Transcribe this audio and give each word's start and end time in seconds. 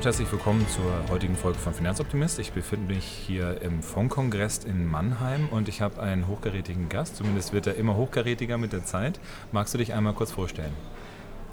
Und 0.00 0.06
herzlich 0.06 0.32
willkommen 0.32 0.66
zur 0.66 1.10
heutigen 1.10 1.36
Folge 1.36 1.58
von 1.58 1.74
Finanzoptimist. 1.74 2.38
Ich 2.38 2.52
befinde 2.52 2.94
mich 2.94 3.04
hier 3.04 3.60
im 3.60 3.82
Fondkongress 3.82 4.64
in 4.64 4.90
Mannheim 4.90 5.50
und 5.50 5.68
ich 5.68 5.82
habe 5.82 6.00
einen 6.00 6.26
hochkarätigen 6.26 6.88
Gast. 6.88 7.16
Zumindest 7.16 7.52
wird 7.52 7.66
er 7.66 7.74
immer 7.74 7.96
hochkarätiger 7.96 8.56
mit 8.56 8.72
der 8.72 8.82
Zeit. 8.86 9.20
Magst 9.52 9.74
du 9.74 9.78
dich 9.78 9.92
einmal 9.92 10.14
kurz 10.14 10.32
vorstellen? 10.32 10.72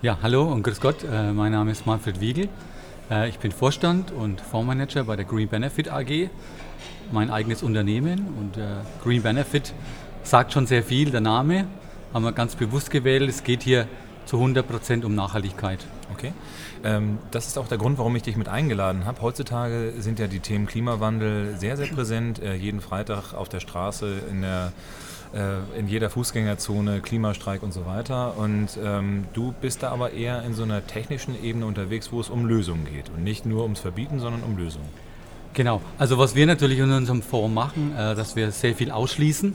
Ja, 0.01 0.19
hallo 0.21 0.43
und 0.43 0.63
grüß 0.63 0.79
Gott. 0.79 1.03
Äh, 1.03 1.33
mein 1.33 1.51
Name 1.51 1.71
ist 1.71 1.85
Manfred 1.85 2.21
Wiegel. 2.21 2.47
Äh, 3.11 3.27
ich 3.27 3.37
bin 3.37 3.51
Vorstand 3.51 4.11
und 4.11 4.39
Fondsmanager 4.39 5.03
bei 5.03 5.17
der 5.17 5.25
Green 5.25 5.49
Benefit 5.49 5.91
AG, 5.91 6.29
mein 7.11 7.29
eigenes 7.29 7.63
Unternehmen. 7.63 8.27
Und 8.39 8.55
äh, 8.55 8.77
Green 9.03 9.23
Benefit 9.23 9.73
sagt 10.23 10.53
schon 10.53 10.67
sehr 10.67 10.83
viel, 10.83 11.11
der 11.11 11.19
Name 11.19 11.67
haben 12.13 12.23
wir 12.23 12.31
ganz 12.31 12.55
bewusst 12.55 12.91
gewählt. 12.91 13.27
Es 13.27 13.43
geht 13.43 13.63
hier 13.63 13.89
zu 14.27 14.37
100 14.37 14.67
Prozent 14.67 15.05
um 15.05 15.15
Nachhaltigkeit. 15.15 15.85
Okay. 16.13 16.33
Ähm, 16.83 17.17
das 17.31 17.47
ist 17.47 17.57
auch 17.57 17.67
der 17.67 17.77
Grund, 17.77 17.97
warum 17.97 18.15
ich 18.15 18.23
dich 18.23 18.35
mit 18.35 18.49
eingeladen 18.49 19.05
habe. 19.05 19.21
Heutzutage 19.21 19.93
sind 19.99 20.19
ja 20.19 20.27
die 20.27 20.39
Themen 20.39 20.67
Klimawandel 20.67 21.57
sehr, 21.57 21.77
sehr 21.77 21.87
präsent. 21.87 22.41
Äh, 22.41 22.55
jeden 22.55 22.81
Freitag 22.81 23.33
auf 23.33 23.49
der 23.49 23.61
Straße, 23.61 24.21
in, 24.29 24.41
der, 24.41 24.73
äh, 25.33 25.79
in 25.79 25.87
jeder 25.87 26.09
Fußgängerzone, 26.09 27.01
Klimastreik 27.01 27.63
und 27.63 27.73
so 27.73 27.85
weiter. 27.85 28.37
Und 28.37 28.77
ähm, 28.83 29.25
du 29.33 29.53
bist 29.61 29.83
da 29.83 29.89
aber 29.89 30.11
eher 30.11 30.43
in 30.43 30.53
so 30.53 30.63
einer 30.63 30.85
technischen 30.85 31.41
Ebene 31.41 31.65
unterwegs, 31.65 32.11
wo 32.11 32.19
es 32.19 32.29
um 32.29 32.45
Lösungen 32.45 32.85
geht. 32.85 33.09
Und 33.09 33.23
nicht 33.23 33.45
nur 33.45 33.63
ums 33.63 33.79
Verbieten, 33.79 34.19
sondern 34.19 34.43
um 34.43 34.57
Lösungen. 34.57 34.89
Genau. 35.53 35.81
Also 35.97 36.17
was 36.17 36.35
wir 36.35 36.45
natürlich 36.45 36.79
in 36.79 36.91
unserem 36.91 37.21
Fonds 37.21 37.55
machen, 37.55 37.95
äh, 37.97 38.13
dass 38.13 38.35
wir 38.35 38.51
sehr 38.51 38.75
viel 38.75 38.91
ausschließen 38.91 39.53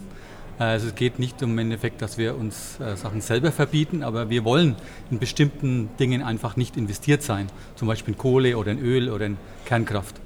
also 0.59 0.89
es 0.89 0.95
geht 0.95 1.19
nicht 1.19 1.43
um 1.43 1.53
im 1.53 1.59
Endeffekt, 1.59 2.03
dass 2.03 2.19
wir 2.19 2.37
uns 2.37 2.79
äh, 2.79 2.97
Sachen 2.97 3.21
selber 3.21 3.53
verbieten, 3.53 4.03
aber 4.03 4.31
wir 4.31 4.45
wollen 4.45 4.77
in 5.11 5.19
bestimmten 5.19 5.89
Dingen 5.99 6.23
einfach 6.23 6.57
nicht 6.57 6.77
investiert 6.77 7.23
sein, 7.23 7.49
zum 7.75 7.89
Beispiel 7.89 8.15
in 8.15 8.19
Kohle 8.19 8.57
oder 8.57 8.71
in 8.71 8.79
Öl 8.79 9.11
oder 9.11 9.27
in 9.27 9.39
Kernkraft. 9.65 10.17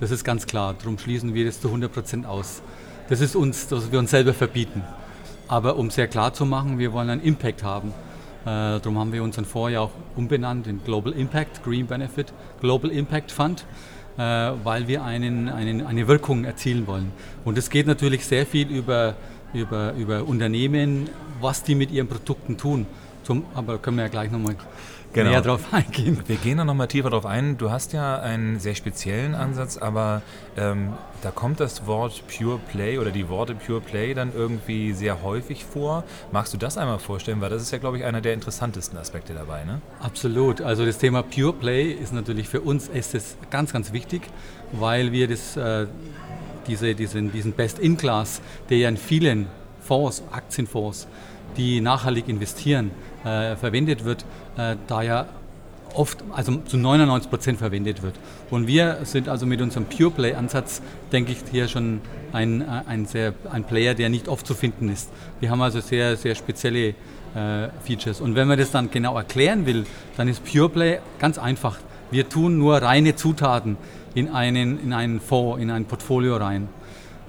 Das 0.00 0.10
ist 0.10 0.24
ganz 0.24 0.46
klar, 0.46 0.74
darum 0.78 0.98
schließen 0.98 1.34
wir 1.34 1.44
das 1.44 1.60
zu 1.60 1.68
100 1.68 1.92
Prozent 1.92 2.26
aus. 2.26 2.62
Das 3.08 3.20
ist 3.20 3.36
uns, 3.36 3.68
dass 3.68 3.90
wir 3.90 3.98
uns 3.98 4.10
selber 4.10 4.34
verbieten. 4.34 4.82
Aber 5.48 5.76
um 5.76 5.90
sehr 5.90 6.08
klar 6.08 6.32
zu 6.34 6.44
machen, 6.44 6.78
wir 6.78 6.92
wollen 6.92 7.10
einen 7.10 7.22
Impact 7.22 7.62
haben. 7.62 7.88
Äh, 8.42 8.80
darum 8.80 8.98
haben 8.98 9.12
wir 9.12 9.22
unseren 9.22 9.44
Fonds 9.44 9.72
ja 9.72 9.80
auch 9.80 9.90
umbenannt 10.14 10.66
in 10.66 10.84
Global 10.84 11.12
Impact, 11.12 11.64
Green 11.64 11.86
Benefit, 11.86 12.32
Global 12.60 12.90
Impact 12.90 13.32
Fund, 13.32 13.64
äh, 14.18 14.22
weil 14.62 14.88
wir 14.88 15.02
einen, 15.04 15.48
einen, 15.48 15.86
eine 15.86 16.06
Wirkung 16.06 16.44
erzielen 16.44 16.86
wollen. 16.86 17.12
Und 17.44 17.58
es 17.58 17.70
geht 17.70 17.86
natürlich 17.86 18.26
sehr 18.26 18.46
viel 18.46 18.68
über 18.68 19.16
über, 19.52 19.94
über 19.94 20.24
Unternehmen, 20.24 21.08
was 21.40 21.62
die 21.62 21.74
mit 21.74 21.90
ihren 21.90 22.08
Produkten 22.08 22.56
tun. 22.56 22.86
Zum, 23.24 23.44
aber 23.54 23.78
können 23.78 23.96
wir 23.96 24.04
ja 24.04 24.10
gleich 24.10 24.30
nochmal 24.30 24.56
genau. 25.12 25.30
näher 25.30 25.42
drauf 25.42 25.72
eingehen. 25.72 26.18
Wir 26.26 26.36
gehen 26.36 26.58
da 26.58 26.64
nochmal 26.64 26.88
tiefer 26.88 27.10
drauf 27.10 27.26
ein. 27.26 27.58
Du 27.58 27.70
hast 27.70 27.92
ja 27.92 28.20
einen 28.20 28.58
sehr 28.58 28.74
speziellen 28.74 29.34
Ansatz, 29.34 29.76
aber 29.76 30.22
ähm, 30.56 30.94
da 31.22 31.30
kommt 31.30 31.60
das 31.60 31.86
Wort 31.86 32.22
Pure 32.28 32.60
Play 32.70 32.98
oder 32.98 33.10
die 33.10 33.28
Worte 33.28 33.54
Pure 33.54 33.80
Play 33.80 34.14
dann 34.14 34.32
irgendwie 34.34 34.92
sehr 34.92 35.22
häufig 35.22 35.64
vor. 35.64 36.04
Magst 36.32 36.54
du 36.54 36.58
das 36.58 36.78
einmal 36.78 36.98
vorstellen? 36.98 37.40
Weil 37.40 37.50
das 37.50 37.62
ist 37.62 37.70
ja, 37.70 37.78
glaube 37.78 37.98
ich, 37.98 38.04
einer 38.04 38.20
der 38.20 38.34
interessantesten 38.34 38.98
Aspekte 38.98 39.34
dabei. 39.34 39.64
Ne? 39.64 39.80
Absolut. 40.00 40.60
Also 40.60 40.86
das 40.86 40.98
Thema 40.98 41.22
Pure 41.22 41.54
Play 41.54 41.90
ist 41.90 42.12
natürlich 42.12 42.48
für 42.48 42.60
uns 42.60 42.88
ist 42.88 43.14
es 43.14 43.36
ganz, 43.50 43.72
ganz 43.72 43.92
wichtig, 43.92 44.22
weil 44.72 45.12
wir 45.12 45.28
das 45.28 45.56
äh, 45.56 45.86
diese, 46.68 46.94
diesen, 46.94 47.32
diesen 47.32 47.52
Best-in-Class, 47.52 48.40
der 48.70 48.78
ja 48.78 48.88
in 48.88 48.96
vielen 48.96 49.46
Fonds, 49.80 50.22
Aktienfonds, 50.30 51.08
die 51.56 51.80
nachhaltig 51.80 52.28
investieren, 52.28 52.90
äh, 53.24 53.56
verwendet 53.56 54.04
wird, 54.04 54.24
äh, 54.56 54.76
da 54.86 55.02
ja 55.02 55.26
oft, 55.94 56.22
also 56.32 56.56
zu 56.66 56.76
99 56.76 57.30
Prozent 57.30 57.58
verwendet 57.58 58.02
wird. 58.02 58.14
Und 58.50 58.66
wir 58.66 58.98
sind 59.04 59.28
also 59.28 59.46
mit 59.46 59.60
unserem 59.60 59.86
Pure 59.86 60.10
Play-Ansatz, 60.10 60.82
denke 61.12 61.32
ich, 61.32 61.38
hier 61.50 61.68
schon 61.68 62.00
ein, 62.32 62.62
ein, 62.62 63.06
sehr, 63.06 63.34
ein 63.50 63.64
Player, 63.64 63.94
der 63.94 64.08
nicht 64.08 64.28
oft 64.28 64.46
zu 64.46 64.54
finden 64.54 64.90
ist. 64.90 65.10
Wir 65.40 65.50
haben 65.50 65.62
also 65.62 65.80
sehr, 65.80 66.16
sehr 66.16 66.34
spezielle 66.34 66.88
äh, 66.88 67.68
Features. 67.82 68.20
Und 68.20 68.34
wenn 68.34 68.48
man 68.48 68.58
das 68.58 68.70
dann 68.70 68.90
genau 68.90 69.16
erklären 69.16 69.66
will, 69.66 69.84
dann 70.16 70.28
ist 70.28 70.44
Pure 70.44 70.68
Play 70.68 70.98
ganz 71.18 71.38
einfach. 71.38 71.78
Wir 72.10 72.28
tun 72.28 72.58
nur 72.58 72.80
reine 72.80 73.16
Zutaten 73.16 73.76
in 74.18 74.30
einen, 74.30 74.82
in 74.82 74.92
einen 74.92 75.20
Fonds, 75.20 75.62
in 75.62 75.70
ein 75.70 75.84
Portfolio 75.84 76.36
rein. 76.36 76.68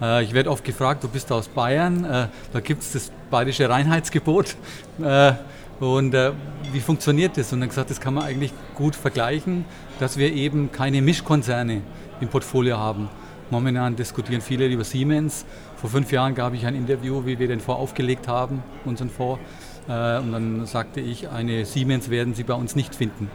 Äh, 0.02 0.24
ich 0.24 0.34
werde 0.34 0.50
oft 0.50 0.64
gefragt, 0.64 1.04
du 1.04 1.08
bist 1.08 1.32
aus 1.32 1.48
Bayern, 1.48 2.04
äh, 2.04 2.28
da 2.52 2.60
gibt 2.60 2.82
es 2.82 2.94
das 2.94 3.12
bayerische 3.30 3.70
Reinheitsgebot. 3.70 4.56
Äh, 5.02 5.32
und 5.80 6.14
äh, 6.14 6.34
wie 6.74 6.82
funktioniert 6.82 7.38
das? 7.38 7.54
Und 7.54 7.62
dann 7.62 7.70
gesagt, 7.70 7.90
das 7.90 8.02
kann 8.02 8.14
man 8.14 8.26
eigentlich 8.26 8.52
gut 8.76 8.98
vergleichen, 8.98 9.64
dass 9.98 10.18
wir 10.18 10.34
eben 10.34 10.74
keine 10.74 11.02
Mischkonzerne 11.02 11.82
im 12.20 12.28
Portfolio 12.28 12.78
haben. 12.78 13.08
Momentan 13.50 13.96
diskutieren 13.96 14.42
viele 14.42 14.68
über 14.68 14.84
Siemens. 14.84 15.46
Vor 15.78 15.90
fünf 15.90 16.12
Jahren 16.12 16.36
gab 16.36 16.54
ich 16.54 16.66
ein 16.66 16.76
Interview, 16.76 17.26
wie 17.26 17.40
wir 17.40 17.48
den 17.48 17.62
Fonds 17.62 17.80
aufgelegt 17.80 18.28
haben, 18.28 18.62
unseren 18.84 19.10
Fonds. 19.10 19.40
Äh, 19.88 20.20
und 20.20 20.34
dann 20.34 20.66
sagte 20.66 21.00
ich, 21.00 21.30
eine 21.30 21.64
Siemens 21.64 22.10
werden 22.10 22.34
Sie 22.34 22.44
bei 22.44 22.56
uns 22.56 22.76
nicht 22.76 22.94
finden. 22.94 23.32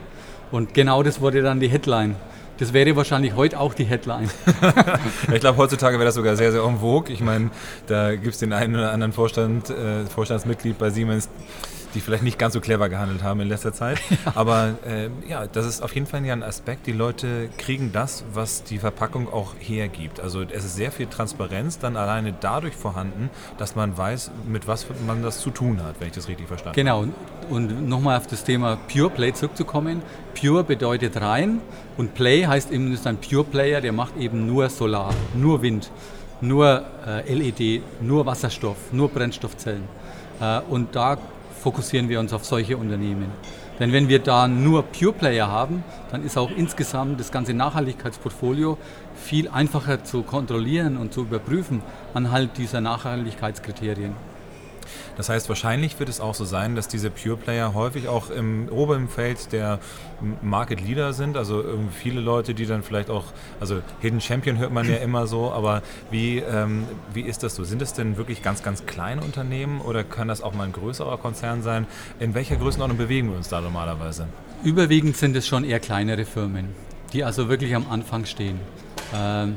Und 0.52 0.74
genau 0.74 1.02
das 1.02 1.22
wurde 1.22 1.40
dann 1.40 1.60
die 1.60 1.68
Headline. 1.68 2.14
Das 2.58 2.72
wäre 2.72 2.94
wahrscheinlich 2.94 3.34
heute 3.34 3.58
auch 3.58 3.74
die 3.74 3.84
Headline. 3.84 4.30
ich 5.32 5.40
glaube, 5.40 5.58
heutzutage 5.58 5.98
wäre 5.98 6.06
das 6.06 6.14
sogar 6.14 6.36
sehr, 6.36 6.52
sehr 6.52 6.62
en 6.62 6.78
vogue. 6.78 7.12
Ich 7.12 7.20
meine, 7.20 7.50
da 7.86 8.14
gibt 8.14 8.34
es 8.34 8.38
den 8.38 8.52
einen 8.52 8.76
oder 8.76 8.92
anderen 8.92 9.12
Vorstand, 9.12 9.70
äh, 9.70 10.04
Vorstandsmitglied 10.06 10.78
bei 10.78 10.90
Siemens, 10.90 11.28
die 11.94 12.00
vielleicht 12.00 12.22
nicht 12.22 12.38
ganz 12.38 12.54
so 12.54 12.60
clever 12.60 12.88
gehandelt 12.88 13.22
haben 13.22 13.40
in 13.40 13.48
letzter 13.48 13.72
Zeit. 13.72 14.00
Aber 14.34 14.74
äh, 14.86 15.08
ja, 15.28 15.46
das 15.46 15.66
ist 15.66 15.82
auf 15.82 15.94
jeden 15.94 16.06
Fall 16.06 16.24
ja 16.24 16.32
ein 16.32 16.42
Aspekt. 16.42 16.86
Die 16.86 16.92
Leute 16.92 17.48
kriegen 17.58 17.92
das, 17.92 18.24
was 18.32 18.64
die 18.64 18.78
Verpackung 18.78 19.32
auch 19.32 19.54
hergibt. 19.58 20.20
Also 20.20 20.42
es 20.42 20.64
ist 20.64 20.76
sehr 20.76 20.92
viel 20.92 21.06
Transparenz 21.06 21.78
dann 21.78 21.96
alleine 21.96 22.34
dadurch 22.38 22.74
vorhanden, 22.74 23.30
dass 23.58 23.76
man 23.76 23.96
weiß, 23.96 24.30
mit 24.46 24.66
was 24.66 24.86
man 25.06 25.22
das 25.22 25.40
zu 25.40 25.50
tun 25.50 25.82
hat, 25.82 26.00
wenn 26.00 26.08
ich 26.08 26.14
das 26.14 26.28
richtig 26.28 26.48
verstanden 26.48 26.76
genau. 26.76 27.02
habe. 27.02 27.06
Genau. 27.06 27.56
Und 27.56 27.88
nochmal 27.88 28.18
auf 28.18 28.26
das 28.26 28.44
Thema 28.44 28.78
Pure 28.92 29.10
Play 29.10 29.32
zurückzukommen. 29.32 30.02
Pure 30.38 30.64
bedeutet 30.64 31.20
rein 31.20 31.60
und 31.96 32.14
Play 32.14 32.46
heißt 32.46 32.70
eben, 32.72 32.92
ist 32.92 33.06
ein 33.06 33.18
Pure 33.18 33.44
Player, 33.44 33.80
der 33.80 33.92
macht 33.92 34.16
eben 34.16 34.46
nur 34.46 34.68
Solar, 34.68 35.10
nur 35.34 35.62
Wind, 35.62 35.90
nur 36.40 36.84
äh, 37.06 37.32
LED, 37.32 37.82
nur 38.00 38.26
Wasserstoff, 38.26 38.76
nur 38.92 39.08
Brennstoffzellen. 39.08 39.84
Äh, 40.40 40.60
und 40.68 40.96
da 40.96 41.18
fokussieren 41.64 42.10
wir 42.10 42.20
uns 42.20 42.34
auf 42.34 42.44
solche 42.44 42.76
Unternehmen. 42.76 43.32
Denn 43.80 43.90
wenn 43.90 44.06
wir 44.08 44.18
da 44.18 44.46
nur 44.46 44.82
Pure 44.82 45.14
Player 45.14 45.48
haben, 45.48 45.82
dann 46.10 46.22
ist 46.22 46.36
auch 46.36 46.50
insgesamt 46.50 47.18
das 47.18 47.32
ganze 47.32 47.54
Nachhaltigkeitsportfolio 47.54 48.76
viel 49.16 49.48
einfacher 49.48 50.04
zu 50.04 50.22
kontrollieren 50.22 50.98
und 50.98 51.14
zu 51.14 51.22
überprüfen 51.22 51.80
anhand 52.12 52.58
dieser 52.58 52.82
Nachhaltigkeitskriterien. 52.82 54.33
Das 55.16 55.28
heißt, 55.28 55.48
wahrscheinlich 55.48 55.98
wird 55.98 56.08
es 56.08 56.20
auch 56.20 56.34
so 56.34 56.44
sein, 56.44 56.76
dass 56.76 56.88
diese 56.88 57.10
Pure 57.10 57.36
Player 57.36 57.74
häufig 57.74 58.08
auch 58.08 58.30
im 58.30 58.68
oberen 58.68 59.08
Feld 59.08 59.52
der 59.52 59.78
Market 60.42 60.80
Leader 60.80 61.12
sind. 61.12 61.36
Also 61.36 61.64
viele 61.92 62.20
Leute, 62.20 62.54
die 62.54 62.66
dann 62.66 62.82
vielleicht 62.82 63.10
auch, 63.10 63.24
also 63.60 63.80
Hidden 64.00 64.20
Champion 64.20 64.58
hört 64.58 64.72
man 64.72 64.88
ja 64.88 64.96
immer 64.96 65.26
so, 65.26 65.52
aber 65.52 65.82
wie, 66.10 66.38
ähm, 66.38 66.84
wie 67.12 67.22
ist 67.22 67.42
das 67.42 67.54
so? 67.54 67.64
Sind 67.64 67.82
es 67.82 67.92
denn 67.92 68.16
wirklich 68.16 68.42
ganz, 68.42 68.62
ganz 68.62 68.86
kleine 68.86 69.22
Unternehmen 69.22 69.80
oder 69.80 70.04
kann 70.04 70.28
das 70.28 70.42
auch 70.42 70.54
mal 70.54 70.64
ein 70.64 70.72
größerer 70.72 71.18
Konzern 71.18 71.62
sein? 71.62 71.86
In 72.20 72.34
welcher 72.34 72.56
Größenordnung 72.56 72.98
bewegen 72.98 73.30
wir 73.30 73.36
uns 73.36 73.48
da 73.48 73.60
normalerweise? 73.60 74.26
Überwiegend 74.62 75.16
sind 75.16 75.36
es 75.36 75.46
schon 75.46 75.64
eher 75.64 75.80
kleinere 75.80 76.24
Firmen, 76.24 76.68
die 77.12 77.24
also 77.24 77.48
wirklich 77.48 77.74
am 77.74 77.86
Anfang 77.90 78.24
stehen. 78.24 78.58
Ähm, 79.14 79.56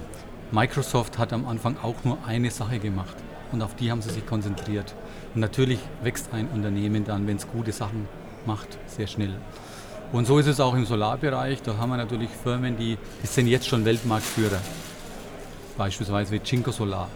Microsoft 0.51 1.17
hat 1.17 1.33
am 1.33 1.47
Anfang 1.47 1.77
auch 1.81 1.95
nur 2.03 2.17
eine 2.25 2.51
Sache 2.51 2.79
gemacht 2.79 3.15
und 3.51 3.61
auf 3.61 3.75
die 3.75 3.91
haben 3.91 4.01
sie 4.01 4.09
sich 4.09 4.25
konzentriert. 4.25 4.95
Und 5.33 5.41
natürlich 5.41 5.79
wächst 6.03 6.33
ein 6.33 6.47
Unternehmen 6.47 7.03
dann, 7.05 7.27
wenn 7.27 7.37
es 7.37 7.47
gute 7.47 7.71
Sachen 7.71 8.07
macht, 8.45 8.77
sehr 8.87 9.07
schnell. 9.07 9.35
Und 10.11 10.25
so 10.25 10.39
ist 10.39 10.47
es 10.47 10.59
auch 10.59 10.73
im 10.73 10.85
Solarbereich. 10.85 11.61
Da 11.61 11.77
haben 11.77 11.89
wir 11.89 11.97
natürlich 11.97 12.29
Firmen, 12.29 12.77
die, 12.77 12.97
die 13.21 13.27
sind 13.27 13.47
jetzt 13.47 13.67
schon 13.67 13.83
Weltmarktführer. 13.83 14.59
Beispielsweise 15.77 16.31
wie 16.31 16.39
Cinco 16.39 16.71
Solar. 16.71 17.09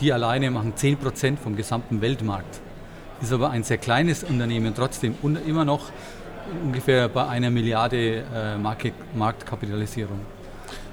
Die 0.00 0.12
alleine 0.12 0.50
machen 0.50 0.72
10% 0.74 1.36
vom 1.36 1.56
gesamten 1.56 2.00
Weltmarkt. 2.00 2.60
Ist 3.20 3.32
aber 3.32 3.50
ein 3.50 3.64
sehr 3.64 3.78
kleines 3.78 4.24
Unternehmen 4.24 4.74
trotzdem 4.74 5.14
und 5.22 5.36
immer 5.46 5.64
noch 5.64 5.90
ungefähr 6.64 7.08
bei 7.08 7.26
einer 7.26 7.50
Milliarde 7.50 8.24
äh, 8.34 8.56
Marktkapitalisierung. 9.14 10.20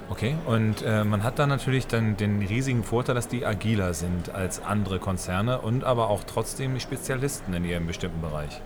Okay, 0.07 0.35
und 0.45 0.83
äh, 0.83 1.03
man 1.03 1.23
hat 1.23 1.39
dann 1.39 1.49
natürlich 1.49 1.87
dann 1.87 2.15
den 2.15 2.39
riesigen 2.45 2.83
Vorteil, 2.83 3.15
dass 3.15 3.27
die 3.27 3.43
agiler 3.43 3.95
sind 3.95 4.29
als 4.29 4.61
andere 4.63 4.99
Konzerne 4.99 5.61
und 5.61 5.83
aber 5.83 6.09
auch 6.09 6.23
trotzdem 6.23 6.79
Spezialisten 6.79 7.53
in 7.55 7.65
ihrem 7.65 7.87
bestimmten 7.87 8.21
Bereich. 8.21 8.61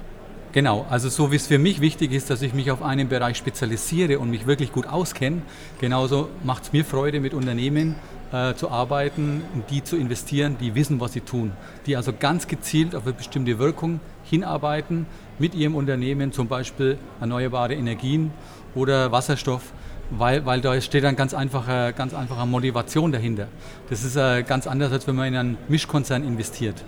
Genau, 0.52 0.86
also 0.90 1.10
so 1.10 1.32
wie 1.32 1.38
es 1.38 1.48
für 1.48 1.60
mich 1.60 1.80
wichtig 1.80 2.12
ist, 2.12 2.30
dass 2.30 2.42
ich 2.42 2.54
mich 2.54 2.72
auf 2.72 2.82
einen 2.82 3.08
Bereich 3.08 3.38
spezialisiere 3.38 4.20
und 4.20 4.32
mich 4.32 4.48
wirklich 4.48 4.74
gut 4.74 4.88
auskenne, 4.88 5.44
genauso 5.80 6.28
macht 6.44 6.64
es 6.64 6.74
mir 6.74 6.84
Freude, 6.84 7.20
mit 7.20 7.34
Unternehmen 7.34 7.96
äh, 8.32 8.56
zu 8.56 8.70
arbeiten, 8.70 9.44
die 9.70 9.84
zu 9.84 9.96
investieren, 9.96 10.58
die 10.60 10.76
wissen, 10.76 11.00
was 11.00 11.14
sie 11.14 11.22
tun, 11.22 11.54
die 11.86 11.96
also 11.96 12.12
ganz 12.20 12.48
gezielt 12.48 12.96
auf 12.96 13.04
eine 13.04 13.14
bestimmte 13.14 13.60
Wirkung 13.60 14.00
hinarbeiten 14.24 15.06
mit 15.38 15.56
ihrem 15.56 15.76
Unternehmen, 15.76 16.34
zum 16.34 16.48
Beispiel 16.48 16.98
erneuerbare 17.22 17.76
Energien 17.76 18.32
oder 18.76 19.12
Wasserstoff 19.12 19.72
weil, 20.12 20.46
weil 20.46 20.62
da 20.62 20.80
steht 20.82 21.06
eine 21.06 21.16
ganz 21.16 21.34
einfache, 21.34 21.94
ganz 21.96 22.14
einfache 22.14 22.46
Motivation 22.46 23.12
dahinter. 23.12 23.48
Das 23.90 24.04
ist 24.04 24.16
äh, 24.16 24.44
ganz 24.44 24.68
anders, 24.68 24.92
als 24.92 25.08
wenn 25.08 25.16
man 25.16 25.28
in 25.28 25.36
einen 25.36 25.58
Mischkonzern 25.68 26.24
investiert. 26.24 26.84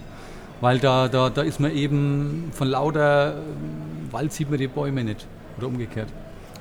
Weil 0.59 0.79
da, 0.79 1.07
da, 1.07 1.29
da 1.29 1.41
ist 1.41 1.59
man 1.59 1.71
eben 1.71 2.51
von 2.53 2.67
lauter 2.67 3.35
Wald 4.11 4.33
sieht 4.33 4.49
man 4.49 4.59
die 4.59 4.67
Bäume 4.67 5.03
nicht 5.03 5.25
oder 5.57 5.67
umgekehrt. 5.67 6.07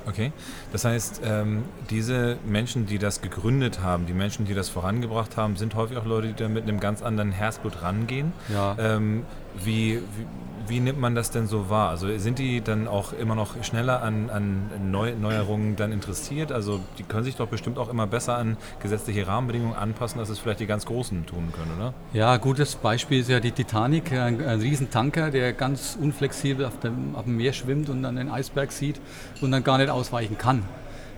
Okay, 0.07 0.33
das 0.73 0.85
heißt, 0.85 1.21
ähm, 1.25 1.65
diese 1.91 2.39
Menschen, 2.47 2.87
die 2.87 2.99
das 2.99 3.21
gegründet 3.21 3.81
haben, 3.83 4.07
die 4.07 4.15
Menschen, 4.15 4.47
die 4.47 4.55
das 4.55 4.71
vorangebracht 4.71 5.37
haben, 5.37 5.57
sind 5.57 5.75
häufig 5.75 5.99
auch 5.99 6.07
Leute, 6.07 6.29
die 6.29 6.35
da 6.35 6.49
mit 6.49 6.63
einem 6.63 6.81
ganz 6.81 7.03
anderen 7.03 7.33
Herzblut 7.33 7.83
rangehen. 7.83 8.33
Ja. 8.49 8.77
Ähm, 8.79 9.25
wie, 9.63 9.97
wie, 9.99 10.27
wie 10.67 10.81
nimmt 10.81 10.99
man 10.99 11.15
das 11.15 11.31
denn 11.31 11.47
so 11.47 11.71
wahr? 11.71 11.91
Also 11.91 12.17
sind 12.19 12.39
die 12.39 12.61
dann 12.61 12.89
auch 12.89 13.13
immer 13.13 13.35
noch 13.35 13.63
schneller 13.65 14.03
an, 14.03 14.31
an 14.31 14.71
Neu 14.91 15.15
Neuerungen 15.15 15.77
dann 15.77 15.93
interessiert? 15.93 16.53
Also 16.53 16.81
die 16.99 17.03
können 17.03 17.25
sich 17.25 17.37
doch 17.37 17.49
bestimmt 17.49 17.79
auch 17.79 17.89
immer 17.89 18.07
besser 18.07 18.37
an 18.37 18.57
gesetzliche 18.81 19.27
Rahmenbedingungen 19.27 19.75
anpassen, 19.75 20.21
als 20.21 20.29
es 20.29 20.39
vielleicht 20.39 20.61
die 20.61 20.67
ganz 20.67 20.87
Großen 20.87 21.27
tun 21.27 21.53
können, 21.53 21.73
oder? 21.79 21.95
Ja, 22.13 22.37
gutes 22.37 22.77
Beispiel 22.77 23.21
ist 23.21 23.31
ja 23.31 23.41
die 23.41 23.53
Titanic, 23.53 24.13
ein, 24.13 24.45
ein 24.45 24.61
Riesentanker, 24.61 25.31
der 25.31 25.53
ganz 25.53 25.97
unflexibel 26.01 26.67
auf 26.67 26.79
dem, 26.81 27.15
auf 27.15 27.25
dem 27.25 27.37
Meer 27.37 27.53
schwimmt 27.53 27.89
und 27.89 28.03
dann 28.03 28.17
den 28.17 28.31
Eisberg 28.31 28.73
sieht 28.73 29.01
und 29.41 29.51
dann 29.51 29.65
gar 29.65 29.79
nicht 29.79 29.91
ausweichen 29.91 30.39
kann. 30.39 30.63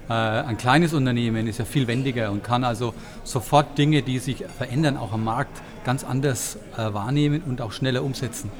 Äh, 0.08 0.12
ein 0.12 0.56
kleines 0.56 0.94
Unternehmen 0.94 1.46
ist 1.46 1.58
ja 1.58 1.64
viel 1.64 1.86
wendiger 1.86 2.30
und 2.30 2.42
kann 2.42 2.64
also 2.64 2.94
sofort 3.24 3.78
Dinge, 3.78 4.02
die 4.02 4.18
sich 4.18 4.44
verändern, 4.58 4.96
auch 4.96 5.12
am 5.12 5.24
Markt 5.24 5.62
ganz 5.84 6.04
anders 6.04 6.58
äh, 6.76 6.92
wahrnehmen 6.92 7.42
und 7.42 7.60
auch 7.60 7.72
schneller 7.72 8.02
umsetzen. 8.02 8.50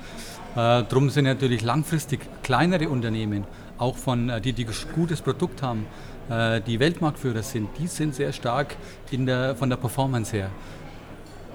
Äh, 0.55 0.83
drum 0.85 1.09
sind 1.09 1.25
natürlich 1.25 1.63
langfristig 1.63 2.21
kleinere 2.43 2.89
Unternehmen, 2.89 3.45
auch 3.79 3.97
von, 3.97 4.29
äh, 4.29 4.41
die, 4.41 4.53
die 4.53 4.67
gutes 4.95 5.23
Produkt 5.23 5.63
haben, 5.63 5.87
äh, 6.29 6.61
die 6.61 6.79
Weltmarktführer 6.79 7.43
sind, 7.43 7.71
die 7.79 7.87
sind 7.87 8.15
sehr 8.15 8.33
stark 8.33 8.77
in 9.11 9.25
der, 9.25 9.57
von 9.57 9.71
der 9.71 9.77
Performance 9.77 10.37
her. 10.37 10.51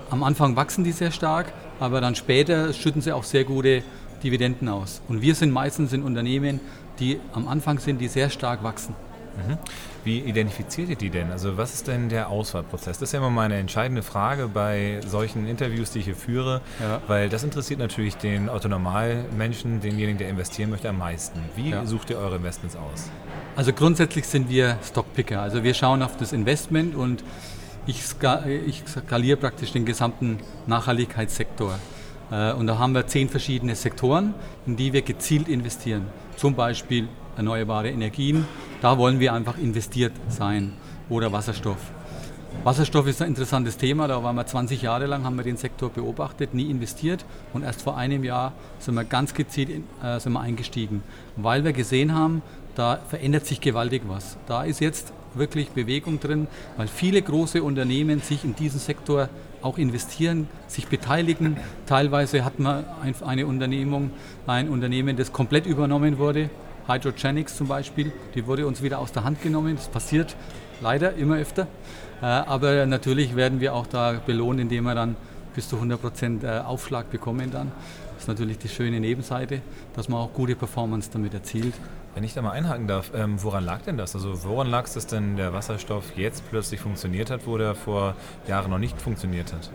Am 0.10 0.24
Anfang 0.24 0.56
wachsen 0.56 0.84
die 0.84 0.94
sehr 0.94 1.12
stark, 1.12 1.54
aber 1.80 2.02
dann 2.02 2.16
später 2.16 2.74
schütten 2.74 3.02
sie 3.02 3.12
auch 3.12 3.24
sehr 3.24 3.44
gute 3.44 3.84
Dividenden 4.24 4.68
aus. 4.68 5.02
Und 5.08 5.22
wir 5.22 5.36
sind 5.36 5.52
meistens 5.52 5.94
in 5.94 6.02
Unternehmen, 6.02 6.60
die 7.00 7.20
am 7.34 7.48
Anfang 7.48 7.78
sind, 7.78 8.02
die 8.02 8.08
sehr 8.08 8.32
stark 8.32 8.64
wachsen. 8.64 8.96
Mhm. 9.38 9.58
Wie 10.04 10.20
identifiziert 10.20 10.90
ihr 10.90 10.96
die 10.96 11.10
denn? 11.10 11.32
Also 11.32 11.58
was 11.58 11.74
ist 11.74 11.88
denn 11.88 12.10
der 12.10 12.30
Auswahlprozess? 12.30 13.00
Das 13.00 13.10
ist 13.10 13.14
ja 13.14 13.20
immer 13.20 13.30
meine 13.30 13.56
entscheidende 13.56 14.04
Frage 14.04 14.48
bei 14.48 15.02
solchen 15.06 15.48
Interviews, 15.48 15.92
die 15.92 16.00
ich 16.00 16.06
hier 16.06 16.16
führe, 16.16 16.62
ja. 16.80 17.02
weil 17.08 17.30
das 17.30 17.44
interessiert 17.44 17.80
natürlich 17.80 18.16
den 18.16 18.50
Autonormalmenschen, 18.50 19.82
denjenigen, 19.82 20.18
der 20.18 20.30
investieren 20.30 20.70
möchte, 20.70 20.90
am 20.90 20.98
meisten. 20.98 21.40
Wie 21.56 21.72
ja. 21.72 21.86
sucht 21.86 22.10
ihr 22.10 22.18
eure 22.18 22.38
Investments 22.38 22.76
aus? 22.76 23.10
Also 23.56 23.74
grundsätzlich 23.74 24.28
sind 24.28 24.50
wir 24.50 24.78
Stockpicker. 24.84 25.42
Also 25.42 25.64
wir 25.64 25.74
schauen 25.74 26.02
auf 26.04 26.16
das 26.18 26.32
Investment 26.32 26.96
und 26.96 27.24
ich, 27.88 28.04
skaliere 28.04 29.38
praktisch 29.38 29.72
den 29.72 29.86
gesamten 29.86 30.40
Nachhaltigkeitssektor. 30.68 31.80
Äh, 32.32 32.54
und 32.54 32.68
da 32.68 32.78
haben 32.78 32.94
wir 32.94 33.08
zehn 33.08 33.30
verschiedene 33.30 33.76
Sektoren, 33.76 34.34
in 34.66 34.76
die 34.76 34.94
wir 34.94 35.02
gezielt 35.02 35.48
investieren. 35.48 36.08
Zum 36.36 36.56
Beispiel 36.56 37.08
erneuerbare 37.36 37.90
Energien, 37.90 38.46
da 38.82 38.98
wollen 38.98 39.20
wir 39.20 39.34
einfach 39.34 39.58
investiert 39.58 40.14
sein. 40.30 40.74
Oder 41.10 41.32
Wasserstoff. 41.32 41.80
Wasserstoff 42.64 43.08
ist 43.08 43.22
ein 43.22 43.30
interessantes 43.30 43.78
Thema, 43.78 44.08
da 44.08 44.24
waren 44.24 44.36
wir 44.36 44.46
20 44.46 44.82
Jahre 44.82 45.06
lang, 45.06 45.24
haben 45.24 45.38
wir 45.38 45.44
den 45.44 45.58
Sektor 45.58 45.90
beobachtet, 45.90 46.54
nie 46.54 46.70
investiert 46.70 47.24
und 47.54 47.64
erst 47.64 47.82
vor 47.82 47.98
einem 47.98 48.24
Jahr 48.24 48.54
sind 48.80 48.96
wir 48.96 49.06
ganz 49.06 49.34
gezielt 49.34 49.70
in, 49.70 49.84
äh, 50.04 50.20
sind 50.20 50.34
wir 50.34 50.42
eingestiegen, 50.42 51.02
weil 51.38 51.64
wir 51.64 51.72
gesehen 51.72 52.14
haben, 52.14 52.42
da 52.76 53.00
verändert 53.08 53.46
sich 53.46 53.62
gewaltig 53.62 54.04
was. 54.08 54.38
Da 54.48 54.64
ist 54.64 54.82
jetzt 54.82 55.14
wirklich 55.34 55.70
Bewegung 55.70 56.20
drin, 56.20 56.48
weil 56.78 56.88
viele 56.88 57.22
große 57.22 57.64
Unternehmen 57.64 58.22
sich 58.22 58.44
in 58.44 58.56
diesen 58.56 58.80
Sektor 58.80 59.30
auch 59.62 59.78
investieren, 59.78 60.50
sich 60.68 60.88
beteiligen. 60.88 61.58
Teilweise 61.86 62.44
hat 62.44 62.60
man 62.60 62.86
eine 63.26 63.48
Unternehmung, 63.48 64.12
ein 64.46 64.68
Unternehmen, 64.68 65.16
das 65.16 65.32
komplett 65.32 65.66
übernommen 65.66 66.18
wurde 66.18 66.50
Hydrogenics 66.88 67.58
zum 67.58 67.68
Beispiel, 67.68 68.12
die 68.36 68.48
wurde 68.48 68.66
uns 68.66 68.82
wieder 68.82 69.00
aus 69.00 69.12
der 69.12 69.24
Hand 69.24 69.42
genommen. 69.42 69.76
Das 69.76 69.88
passiert 69.90 70.36
leider 70.82 71.14
immer 71.16 71.38
öfter. 71.38 71.68
Äh, 72.22 72.26
aber 72.26 72.86
natürlich 72.86 73.36
werden 73.36 73.60
wir 73.60 73.74
auch 73.74 73.88
da 73.88 74.20
belohnt, 74.26 74.60
indem 74.60 74.86
wir 74.86 74.96
dann 74.96 75.16
bis 75.54 75.70
zu 75.70 75.78
100% 75.78 76.44
äh, 76.44 76.60
Aufschlag 76.60 77.10
bekommen 77.10 77.52
dann. 77.52 77.72
Das 78.14 78.24
ist 78.24 78.28
natürlich 78.28 78.58
die 78.58 78.70
schöne 78.70 79.00
Nebenseite, 79.00 79.62
dass 79.96 80.10
man 80.10 80.20
auch 80.20 80.34
gute 80.34 80.56
Performance 80.56 81.10
damit 81.12 81.34
erzielt. 81.34 81.74
Wenn 82.16 82.24
ich 82.24 82.34
da 82.34 82.42
mal 82.42 82.52
einhaken 82.52 82.88
darf, 82.88 83.12
ähm, 83.14 83.42
woran 83.44 83.64
lag 83.64 83.82
denn 83.82 83.98
das? 83.98 84.16
Also 84.16 84.44
woran 84.44 84.68
lag 84.68 84.86
es, 84.86 84.94
dass 84.94 85.06
denn 85.06 85.36
der 85.36 85.54
Wasserstoff 85.54 86.16
jetzt 86.16 86.50
plötzlich 86.50 86.80
funktioniert 86.80 87.30
hat, 87.30 87.46
wo 87.46 87.58
der 87.58 87.76
vor 87.76 88.16
Jahren 88.48 88.72
noch 88.72 88.80
nicht 88.80 89.00
funktioniert 89.00 89.54
hat? 89.54 89.70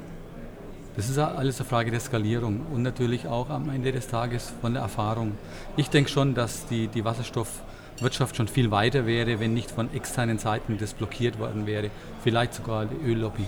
Das 0.94 1.09
ist 1.09 1.17
alles 1.17 1.59
eine 1.59 1.69
Frage 1.69 1.91
der 1.91 2.00
Skalierung 2.00 2.67
und 2.71 2.83
natürlich 2.83 3.27
auch 3.27 3.49
am 3.49 3.71
Ende 3.71 3.93
des 3.93 4.09
Tages 4.09 4.53
von 4.61 4.75
der 4.75 4.83
Erfahrung. 4.83 5.33
Ich 5.79 5.89
denke 5.89 6.11
schon, 6.11 6.35
dass 6.35 6.67
die, 6.67 6.87
die 6.89 7.03
Wasserstoffwirtschaft 7.03 8.37
schon 8.37 8.47
viel 8.47 8.71
weiter 8.71 9.06
wäre, 9.06 9.41
wenn 9.41 9.55
nicht 9.55 9.71
von 9.71 9.89
externen 9.94 10.39
Seiten 10.39 10.77
das 10.77 10.93
blockiert 10.93 11.39
worden 11.39 11.67
wäre. 11.67 11.89
Vielleicht 12.23 12.53
sogar 12.53 12.85
die 12.85 13.11
Öllobby. 13.11 13.47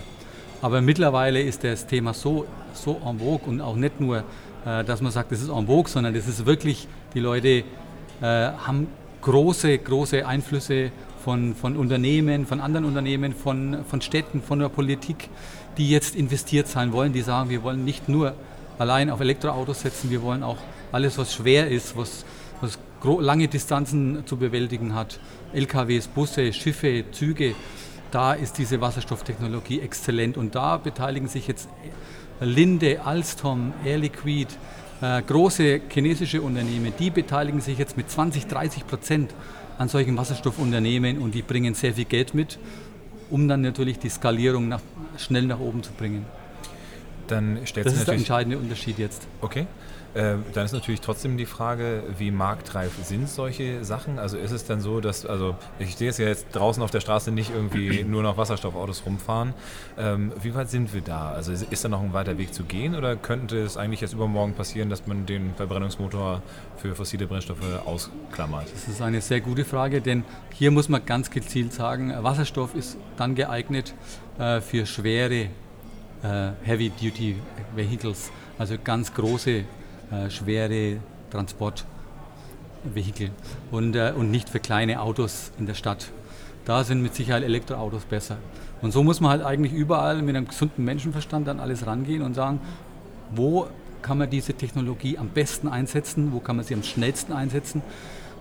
Aber 0.63 0.81
mittlerweile 0.81 1.39
ist 1.39 1.63
das 1.63 1.85
Thema 1.85 2.15
so, 2.15 2.47
so 2.73 2.99
en 3.05 3.19
vogue 3.19 3.47
und 3.47 3.61
auch 3.61 3.75
nicht 3.75 3.99
nur, 3.99 4.23
äh, 4.65 4.83
dass 4.83 5.01
man 5.01 5.11
sagt, 5.11 5.31
das 5.31 5.41
ist 5.41 5.49
en 5.49 5.67
vogue, 5.67 5.87
sondern 5.87 6.15
das 6.15 6.27
ist 6.27 6.47
wirklich, 6.47 6.87
die 7.13 7.19
Leute 7.19 7.47
äh, 7.49 7.63
haben 8.21 8.87
große, 9.21 9.77
große 9.77 10.25
Einflüsse 10.25 10.91
von, 11.25 11.55
von 11.55 11.75
Unternehmen, 11.75 12.45
von 12.45 12.61
anderen 12.61 12.85
Unternehmen, 12.85 13.33
von, 13.33 13.83
von 13.85 13.99
Städten, 13.99 14.41
von 14.41 14.59
der 14.59 14.69
Politik 14.69 15.29
die 15.77 15.89
jetzt 15.89 16.15
investiert 16.15 16.67
sein 16.67 16.91
wollen, 16.93 17.13
die 17.13 17.21
sagen, 17.21 17.49
wir 17.49 17.63
wollen 17.63 17.83
nicht 17.83 18.07
nur 18.09 18.33
allein 18.77 19.09
auf 19.09 19.19
Elektroautos 19.19 19.81
setzen, 19.81 20.09
wir 20.09 20.21
wollen 20.21 20.43
auch 20.43 20.57
alles, 20.91 21.17
was 21.17 21.33
schwer 21.33 21.69
ist, 21.69 21.97
was, 21.97 22.25
was 22.61 22.79
lange 23.19 23.47
Distanzen 23.47 24.25
zu 24.25 24.37
bewältigen 24.37 24.95
hat, 24.95 25.19
LKWs, 25.53 26.07
Busse, 26.07 26.53
Schiffe, 26.53 27.05
Züge, 27.11 27.55
da 28.11 28.33
ist 28.33 28.57
diese 28.57 28.81
Wasserstofftechnologie 28.81 29.81
exzellent. 29.81 30.37
Und 30.37 30.55
da 30.55 30.77
beteiligen 30.77 31.27
sich 31.27 31.47
jetzt 31.47 31.69
Linde, 32.39 33.01
Alstom, 33.05 33.73
Air 33.83 33.97
Liquid, 33.99 34.47
äh, 35.01 35.21
große 35.21 35.81
chinesische 35.89 36.41
Unternehmen, 36.41 36.93
die 36.97 37.09
beteiligen 37.09 37.61
sich 37.61 37.77
jetzt 37.77 37.97
mit 37.97 38.09
20, 38.09 38.47
30 38.47 38.87
Prozent 38.87 39.33
an 39.77 39.89
solchen 39.89 40.17
Wasserstoffunternehmen 40.17 41.19
und 41.19 41.35
die 41.35 41.41
bringen 41.41 41.73
sehr 41.73 41.93
viel 41.93 42.05
Geld 42.05 42.33
mit 42.33 42.57
um 43.29 43.47
dann 43.47 43.61
natürlich 43.61 43.99
die 43.99 44.09
Skalierung 44.09 44.67
nach, 44.67 44.81
schnell 45.17 45.43
nach 45.43 45.59
oben 45.59 45.83
zu 45.83 45.91
bringen. 45.93 46.25
Dann 47.27 47.59
stellt 47.65 47.87
das 47.87 47.95
ist 47.95 48.07
der 48.07 48.15
entscheidende 48.15 48.57
Unterschied 48.57 48.99
jetzt. 48.99 49.27
Okay. 49.41 49.65
Äh, 50.15 50.37
dann 50.53 50.63
ist 50.63 50.71
natürlich 50.71 51.01
trotzdem 51.01 51.35
die 51.35 51.45
Frage, 51.45 52.03
wie 52.17 52.31
marktreif 52.31 52.93
sind 53.03 53.27
solche 53.27 53.83
Sachen? 53.83 54.17
Also 54.17 54.37
ist 54.37 54.51
es 54.51 54.63
dann 54.63 54.79
so, 54.79 55.01
dass, 55.01 55.25
also 55.25 55.55
ich 55.77 55.97
sehe 55.97 56.09
es 56.09 56.17
ja 56.17 56.25
jetzt 56.25 56.47
draußen 56.53 56.81
auf 56.81 56.89
der 56.89 57.01
Straße 57.01 57.31
nicht 57.31 57.51
irgendwie 57.53 58.03
nur 58.07 58.23
noch 58.23 58.37
Wasserstoffautos 58.37 59.05
rumfahren. 59.05 59.53
Ähm, 59.97 60.31
wie 60.41 60.55
weit 60.55 60.69
sind 60.69 60.93
wir 60.93 61.01
da? 61.01 61.31
Also 61.31 61.51
ist, 61.51 61.63
ist 61.63 61.83
da 61.83 61.89
noch 61.89 62.01
ein 62.01 62.13
weiter 62.13 62.37
Weg 62.37 62.53
zu 62.53 62.63
gehen 62.63 62.95
oder 62.95 63.17
könnte 63.17 63.57
es 63.57 63.75
eigentlich 63.75 63.99
jetzt 63.99 64.13
übermorgen 64.13 64.53
passieren, 64.53 64.89
dass 64.89 65.05
man 65.05 65.25
den 65.25 65.53
Verbrennungsmotor 65.55 66.41
für 66.77 66.95
fossile 66.95 67.27
Brennstoffe 67.27 67.85
ausklammert? 67.85 68.71
Das 68.71 68.87
ist 68.87 69.01
eine 69.01 69.19
sehr 69.19 69.41
gute 69.41 69.65
Frage, 69.65 69.99
denn 69.99 70.23
hier 70.53 70.71
muss 70.71 70.87
man 70.87 71.05
ganz 71.05 71.29
gezielt 71.29 71.73
sagen, 71.73 72.13
Wasserstoff 72.19 72.73
ist 72.73 72.97
dann 73.17 73.35
geeignet 73.35 73.93
äh, 74.39 74.61
für 74.61 74.85
schwere 74.85 75.49
äh, 76.23 76.51
Heavy-Duty 76.63 77.35
Vehicles, 77.75 78.31
also 78.57 78.75
ganz 78.81 79.13
große 79.13 79.65
äh, 80.11 80.29
schwere 80.29 80.97
Transportvehikel 81.31 83.31
und, 83.71 83.95
äh, 83.95 84.13
und 84.15 84.31
nicht 84.31 84.49
für 84.49 84.59
kleine 84.59 85.01
Autos 85.01 85.51
in 85.59 85.65
der 85.65 85.73
Stadt. 85.73 86.07
Da 86.65 86.83
sind 86.83 87.01
mit 87.01 87.15
Sicherheit 87.15 87.43
Elektroautos 87.43 88.05
besser. 88.05 88.37
Und 88.81 88.91
so 88.91 89.03
muss 89.03 89.21
man 89.21 89.31
halt 89.31 89.43
eigentlich 89.43 89.73
überall 89.73 90.21
mit 90.21 90.35
einem 90.35 90.47
gesunden 90.47 90.83
Menschenverstand 90.83 91.47
an 91.47 91.59
alles 91.59 91.85
rangehen 91.85 92.21
und 92.21 92.33
sagen, 92.33 92.59
wo 93.31 93.67
kann 94.01 94.17
man 94.17 94.29
diese 94.29 94.53
Technologie 94.53 95.17
am 95.17 95.29
besten 95.29 95.67
einsetzen, 95.67 96.31
wo 96.31 96.39
kann 96.39 96.57
man 96.57 96.65
sie 96.65 96.75
am 96.75 96.83
schnellsten 96.83 97.33
einsetzen. 97.33 97.81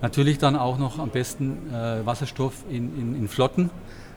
Natürlich 0.03 0.37
dann 0.37 0.57
auch 0.57 0.79
noch 0.79 0.99
am 0.99 1.09
besten 1.09 1.73
äh, 1.73 2.05
Wasserstoff 2.05 2.53
in, 2.69 2.99
in, 2.99 3.17
in 3.17 3.29
Flotten, 3.29 3.71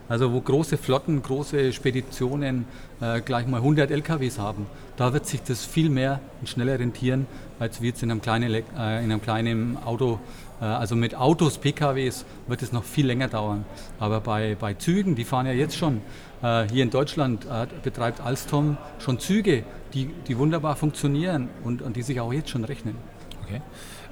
also 0.08 0.32
wo 0.32 0.40
große 0.40 0.78
Flotten, 0.78 1.22
große 1.22 1.72
Speditionen 1.72 2.64
äh, 3.00 3.20
gleich 3.20 3.46
mal 3.46 3.58
100 3.58 3.90
LKWs 3.90 4.38
haben, 4.38 4.66
da 4.96 5.12
wird 5.12 5.26
sich 5.26 5.42
das 5.42 5.64
viel 5.64 5.90
mehr 5.90 6.20
und 6.40 6.48
schneller 6.48 6.78
rentieren, 6.78 7.26
als 7.58 7.80
wir 7.80 7.90
jetzt 7.90 8.02
in 8.02 8.10
einem 8.10 8.22
kleinen, 8.22 8.52
äh, 8.52 8.62
in 8.64 8.76
einem 8.76 9.22
kleinen 9.22 9.76
Auto. 9.84 10.18
Äh, 10.60 10.64
also 10.64 10.96
mit 10.96 11.14
Autos, 11.14 11.58
PKWs 11.58 12.24
wird 12.46 12.62
es 12.62 12.72
noch 12.72 12.84
viel 12.84 13.06
länger 13.06 13.28
dauern. 13.28 13.64
Aber 13.98 14.20
bei, 14.20 14.56
bei 14.58 14.74
Zügen, 14.74 15.14
die 15.14 15.24
fahren 15.24 15.46
ja 15.46 15.52
jetzt 15.52 15.76
schon. 15.76 16.00
Äh, 16.42 16.68
hier 16.68 16.82
in 16.82 16.90
Deutschland 16.90 17.46
äh, 17.46 17.66
betreibt 17.82 18.20
Alstom 18.20 18.76
schon 18.98 19.18
Züge, 19.18 19.64
die, 19.94 20.10
die 20.26 20.38
wunderbar 20.38 20.76
funktionieren 20.76 21.48
und, 21.64 21.82
und 21.82 21.96
die 21.96 22.02
sich 22.02 22.20
auch 22.20 22.32
jetzt 22.32 22.50
schon 22.50 22.64
rechnen. 22.64 22.96
Okay. 23.44 23.60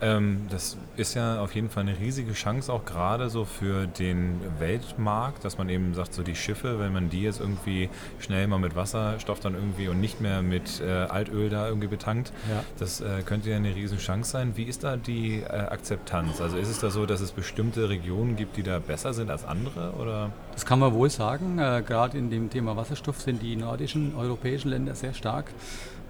Ähm, 0.03 0.47
das 0.51 0.77
ist 0.97 1.15
ja 1.15 1.41
auf 1.41 1.55
jeden 1.55 1.71
Fall 1.71 1.83
eine 1.83 1.99
riesige 1.99 2.33
Chance, 2.33 2.73
auch 2.73 2.85
gerade 2.85 3.31
so 3.31 3.45
für 3.45 3.87
den 3.87 4.41
Weltmarkt, 4.59 5.45
dass 5.45 5.59
man 5.59 5.69
eben 5.69 5.95
sagt, 5.95 6.15
so 6.15 6.23
die 6.23 6.37
Schiffe, 6.37 6.79
wenn 6.79 6.93
man 6.93 7.09
die 7.09 7.23
jetzt 7.23 7.41
irgendwie 7.41 7.89
schnell 8.19 8.47
mal 8.47 8.59
mit 8.59 8.77
Wasserstoff 8.77 9.41
dann 9.41 9.55
irgendwie 9.55 9.89
und 9.89 10.01
nicht 10.01 10.21
mehr 10.21 10.43
mit 10.43 10.81
äh, 10.81 10.91
Altöl 10.91 11.49
da 11.49 11.69
irgendwie 11.69 11.89
betankt, 11.89 12.33
ja. 12.51 12.63
das 12.79 13.01
äh, 13.01 13.23
könnte 13.25 13.51
ja 13.51 13.57
eine 13.57 13.75
riesen 13.75 13.99
Chance 13.99 14.31
sein. 14.31 14.53
Wie 14.57 14.65
ist 14.65 14.85
da 14.85 14.97
die 14.97 15.41
äh, 15.41 15.47
Akzeptanz? 15.47 16.41
Also 16.41 16.57
ist 16.59 16.69
es 16.69 16.81
da 16.81 16.91
so, 16.91 17.07
dass 17.07 17.21
es 17.21 17.33
bestimmte 17.33 17.89
Regionen 17.89 18.37
gibt, 18.37 18.57
die 18.57 18.63
da 18.63 18.79
besser 18.79 19.15
sind 19.15 19.31
als 19.31 19.45
andere? 19.45 19.93
Oder? 19.93 20.31
Das 20.53 20.67
kann 20.67 20.79
man 20.79 20.93
wohl 20.93 21.11
sagen. 21.11 21.59
Äh, 21.59 21.83
gerade 21.87 22.19
in 22.19 22.31
dem 22.31 22.51
Thema 22.51 22.77
Wasserstoff 22.77 23.21
sind 23.21 23.43
die 23.43 23.57
nordischen 23.57 24.15
europäischen 24.15 24.71
Länder 24.71 24.95
sehr 24.95 25.15
stark. 25.15 25.47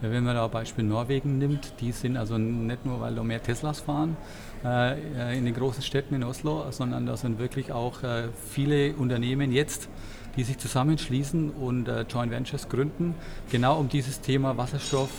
Wenn 0.02 0.24
man 0.24 0.34
da 0.34 0.46
Beispiel 0.46 0.84
Norwegen 0.84 1.38
nimmt, 1.38 1.72
die 1.80 1.90
sind 1.90 2.18
also 2.18 2.36
nicht 2.36 2.84
nur, 2.84 3.00
weil 3.00 3.14
da 3.14 3.22
mehr 3.22 3.42
Teslas 3.42 3.80
fahren 3.80 4.16
äh, 4.62 5.38
in 5.38 5.46
den 5.46 5.54
großen 5.54 5.82
Städten 5.82 6.14
in 6.14 6.22
Oslo, 6.22 6.70
sondern 6.70 7.06
da 7.06 7.16
sind 7.16 7.38
wirklich 7.38 7.72
auch 7.72 8.02
äh, 8.02 8.28
viele 8.50 8.94
Unternehmen 8.94 9.52
jetzt, 9.52 9.88
die 10.36 10.44
sich 10.44 10.58
zusammenschließen 10.58 11.48
und 11.50 11.88
äh, 11.88 12.02
Joint 12.02 12.30
Ventures 12.30 12.68
gründen, 12.68 13.14
genau 13.50 13.78
um 13.78 13.88
dieses 13.88 14.20
Thema 14.20 14.56
Wasserstoff, 14.58 15.10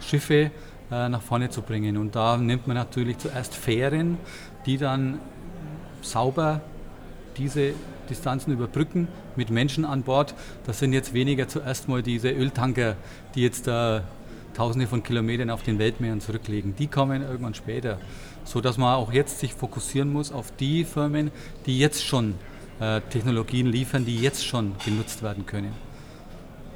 Schiffe 0.00 0.50
nach 0.88 1.22
vorne 1.22 1.50
zu 1.50 1.62
bringen. 1.62 1.96
Und 1.96 2.14
da 2.14 2.36
nimmt 2.36 2.68
man 2.68 2.76
natürlich 2.76 3.18
zuerst 3.18 3.56
Fähren, 3.56 4.18
die 4.66 4.78
dann 4.78 5.18
sauber 6.00 6.60
diese 7.36 7.72
Distanzen 8.08 8.52
überbrücken 8.52 9.08
mit 9.34 9.50
Menschen 9.50 9.84
an 9.84 10.02
Bord. 10.02 10.34
Das 10.64 10.78
sind 10.78 10.92
jetzt 10.92 11.12
weniger 11.12 11.48
zuerst 11.48 11.88
mal 11.88 12.04
diese 12.04 12.30
Öltanker, 12.30 12.94
die 13.34 13.42
jetzt 13.42 13.66
da 13.66 14.04
Tausende 14.56 14.86
von 14.86 15.02
Kilometern 15.02 15.50
auf 15.50 15.62
den 15.62 15.78
Weltmeeren 15.78 16.22
zurücklegen. 16.22 16.74
Die 16.76 16.86
kommen 16.86 17.20
irgendwann 17.20 17.52
später, 17.52 17.98
so 18.44 18.62
dass 18.62 18.78
man 18.78 18.94
auch 18.94 19.12
jetzt 19.12 19.38
sich 19.38 19.52
fokussieren 19.52 20.10
muss 20.10 20.32
auf 20.32 20.50
die 20.56 20.84
Firmen, 20.84 21.30
die 21.66 21.78
jetzt 21.78 22.02
schon 22.02 22.36
äh, 22.80 23.02
Technologien 23.02 23.66
liefern, 23.66 24.06
die 24.06 24.18
jetzt 24.18 24.46
schon 24.46 24.72
genutzt 24.82 25.22
werden 25.22 25.44
können. 25.44 25.74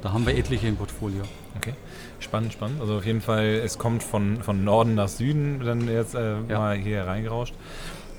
Da 0.03 0.13
haben 0.13 0.27
wir 0.27 0.37
etliche 0.37 0.67
im 0.67 0.75
Portfolio. 0.75 1.23
Okay, 1.57 1.73
spannend, 2.19 2.53
spannend. 2.53 2.81
Also 2.81 2.97
auf 2.97 3.05
jeden 3.05 3.21
Fall, 3.21 3.61
es 3.65 3.79
kommt 3.79 4.03
von, 4.03 4.43
von 4.43 4.63
Norden 4.63 4.93
nach 4.93 5.09
Süden 5.09 5.59
dann 5.65 5.87
jetzt 5.87 6.13
äh, 6.13 6.35
ja. 6.49 6.59
mal 6.59 6.77
hier 6.77 7.07
reingerauscht. 7.07 7.55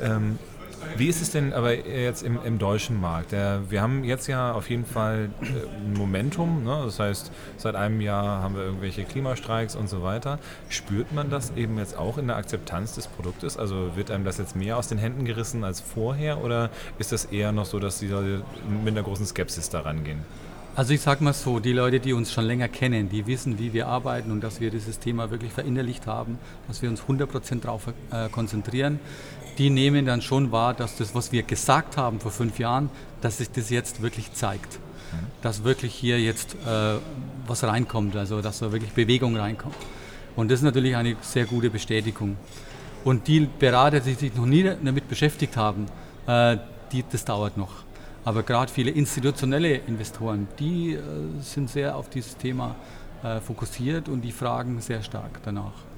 Ähm, 0.01 0.41
wie 0.97 1.09
ist 1.09 1.23
es 1.23 1.31
denn 1.31 1.53
aber 1.53 1.75
jetzt 1.87 2.23
im, 2.23 2.39
im 2.45 2.59
deutschen 2.59 3.01
Markt? 3.01 3.33
Der, 3.33 3.71
wir 3.71 3.81
haben 3.81 4.05
jetzt 4.05 4.27
ja 4.27 4.53
auf 4.53 4.71
jeden 4.71 4.85
Fall 4.85 5.31
ein 5.41 5.95
Momentum. 5.95 6.65
Ne? 6.65 6.83
Das 6.85 6.99
heißt, 6.99 7.33
seit 7.57 7.75
einem 7.75 8.01
Jahr 8.01 8.43
haben 8.43 8.55
wir 8.55 8.63
irgendwelche 8.63 9.05
Klimastreiks 9.05 9.75
und 9.75 9.89
so 9.89 10.03
weiter. 10.03 10.39
Spürt 10.69 11.13
man 11.13 11.31
das 11.31 11.53
eben 11.57 11.79
jetzt 11.79 11.97
auch 11.97 12.19
in 12.19 12.27
der 12.27 12.37
Akzeptanz 12.37 12.95
des 12.95 13.07
Produktes? 13.07 13.57
Also 13.57 13.97
wird 13.97 14.11
einem 14.11 14.25
das 14.25 14.39
jetzt 14.39 14.57
mehr 14.57 14.77
aus 14.77 14.89
den 14.89 14.99
Händen 14.99 15.25
gerissen 15.25 15.65
als 15.65 15.81
vorher? 15.81 16.43
Oder 16.45 16.71
ist 16.99 17.13
das 17.13 17.27
eher 17.27 17.53
noch 17.53 17.67
so, 17.67 17.79
dass 17.79 17.99
die 17.99 18.09
Leute 18.09 18.43
mit 18.85 18.95
einer 18.95 19.03
großen 19.03 19.27
Skepsis 19.27 19.71
daran 19.71 20.05
gehen? 20.05 20.21
Also 20.75 20.95
ich 20.95 21.03
sage 21.03 21.23
mal 21.23 21.35
so, 21.35 21.61
die 21.61 21.75
Leute, 21.75 22.01
die 22.01 22.15
uns 22.15 22.33
schon 22.33 22.45
länger 22.45 22.67
kennen, 22.67 23.11
die 23.11 23.27
wissen, 23.27 23.59
wie 23.59 23.75
wir 23.75 23.89
arbeiten 23.89 24.31
und 24.31 24.41
dass 24.41 24.59
wir 24.59 24.71
dieses 24.71 24.99
Thema 24.99 25.31
wirklich 25.31 25.53
verinnerlicht 25.53 26.07
haben, 26.07 26.39
dass 26.67 26.81
wir 26.81 26.89
uns 26.89 27.03
100% 27.03 27.61
darauf 27.61 27.89
äh, 28.11 28.31
konzentrieren 28.31 28.99
die 29.59 29.71
nehmen 29.71 30.07
dann 30.07 30.23
schon 30.23 30.53
wahr, 30.53 30.75
dass 30.75 30.97
das, 30.97 31.15
was 31.15 31.33
wir 31.33 31.43
gesagt 31.43 31.97
haben 31.97 32.21
vor 32.21 32.31
fünf 32.31 32.59
Jahren, 32.59 32.91
dass 33.21 33.39
sich 33.39 33.51
das 33.51 33.71
jetzt 33.71 34.03
wirklich 34.03 34.33
zeigt. 34.33 34.79
Dass 35.43 35.63
wirklich 35.63 35.95
hier 35.95 36.19
jetzt 36.21 36.55
äh, 36.67 36.95
was 37.47 37.65
reinkommt, 37.65 38.17
also 38.17 38.41
dass 38.41 38.61
da 38.61 38.73
wirklich 38.73 38.93
Bewegung 38.93 39.37
reinkommt. 39.37 39.77
Und 40.37 40.51
das 40.51 40.61
ist 40.61 40.65
natürlich 40.65 40.97
eine 40.97 41.17
sehr 41.21 41.45
gute 41.45 41.69
Bestätigung. 41.69 42.37
Und 43.05 43.29
die 43.29 43.41
Berater, 43.41 44.01
die 44.01 44.15
sich 44.15 44.35
noch 44.35 44.47
nie 44.47 44.63
damit 44.63 45.09
beschäftigt 45.09 45.57
haben, 45.57 45.87
äh, 46.27 46.57
die, 46.93 47.05
das 47.11 47.25
dauert 47.25 47.57
noch. 47.57 47.85
Aber 48.25 48.43
gerade 48.43 48.71
viele 48.73 48.91
institutionelle 48.91 49.77
Investoren, 49.87 50.47
die 50.59 50.95
äh, 50.95 51.01
sind 51.41 51.69
sehr 51.69 51.97
auf 51.97 52.09
dieses 52.09 52.37
Thema 52.37 52.77
äh, 53.23 53.41
fokussiert 53.41 54.09
und 54.09 54.23
die 54.23 54.33
fragen 54.33 54.81
sehr 54.81 55.03
stark 55.03 55.41
danach. 55.45 55.92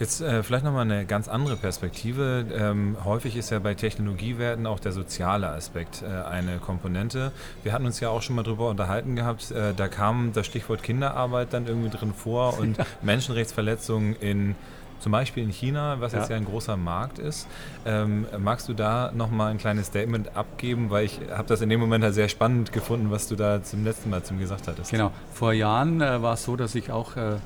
Jetzt 0.00 0.20
äh, 0.20 0.42
vielleicht 0.42 0.64
nochmal 0.64 0.82
eine 0.82 1.06
ganz 1.06 1.28
andere 1.28 1.56
Perspektive. 1.56 2.44
Ähm, 2.52 2.96
häufig 3.04 3.36
ist 3.36 3.50
ja 3.50 3.60
bei 3.60 3.74
Technologiewerten 3.74 4.66
auch 4.66 4.80
der 4.80 4.90
soziale 4.90 5.48
Aspekt 5.48 6.02
äh, 6.02 6.28
eine 6.28 6.58
Komponente. 6.58 7.30
Wir 7.62 7.72
hatten 7.72 7.86
uns 7.86 8.00
ja 8.00 8.08
auch 8.08 8.20
schon 8.20 8.34
mal 8.34 8.42
darüber 8.42 8.70
unterhalten 8.70 9.14
gehabt, 9.14 9.52
äh, 9.52 9.72
da 9.72 9.86
kam 9.86 10.32
das 10.32 10.46
Stichwort 10.46 10.82
Kinderarbeit 10.82 11.52
dann 11.52 11.66
irgendwie 11.66 11.90
drin 11.90 12.12
vor 12.12 12.58
und 12.58 12.76
Menschenrechtsverletzungen 13.02 14.16
in 14.16 14.56
zum 15.00 15.12
Beispiel 15.12 15.42
in 15.42 15.50
China, 15.50 16.00
was 16.00 16.12
ja. 16.12 16.20
jetzt 16.20 16.30
ja 16.30 16.36
ein 16.36 16.46
großer 16.46 16.78
Markt 16.78 17.18
ist. 17.18 17.46
Ähm, 17.84 18.26
magst 18.38 18.68
du 18.70 18.72
da 18.72 19.12
nochmal 19.14 19.50
ein 19.50 19.58
kleines 19.58 19.88
Statement 19.88 20.34
abgeben? 20.34 20.88
Weil 20.88 21.04
ich 21.04 21.20
habe 21.30 21.46
das 21.46 21.60
in 21.60 21.68
dem 21.68 21.78
Moment 21.78 22.02
halt 22.02 22.14
sehr 22.14 22.30
spannend 22.30 22.72
gefunden, 22.72 23.10
was 23.10 23.28
du 23.28 23.36
da 23.36 23.62
zum 23.62 23.84
letzten 23.84 24.08
Mal 24.08 24.22
zum 24.22 24.38
gesagt 24.38 24.66
hattest. 24.66 24.90
Genau. 24.90 25.10
Vor 25.32 25.52
Jahren 25.52 26.00
äh, 26.00 26.22
war 26.22 26.34
es 26.34 26.44
so, 26.44 26.56
dass 26.56 26.74
ich 26.74 26.90
auch 26.90 27.16
äh, 27.16 27.36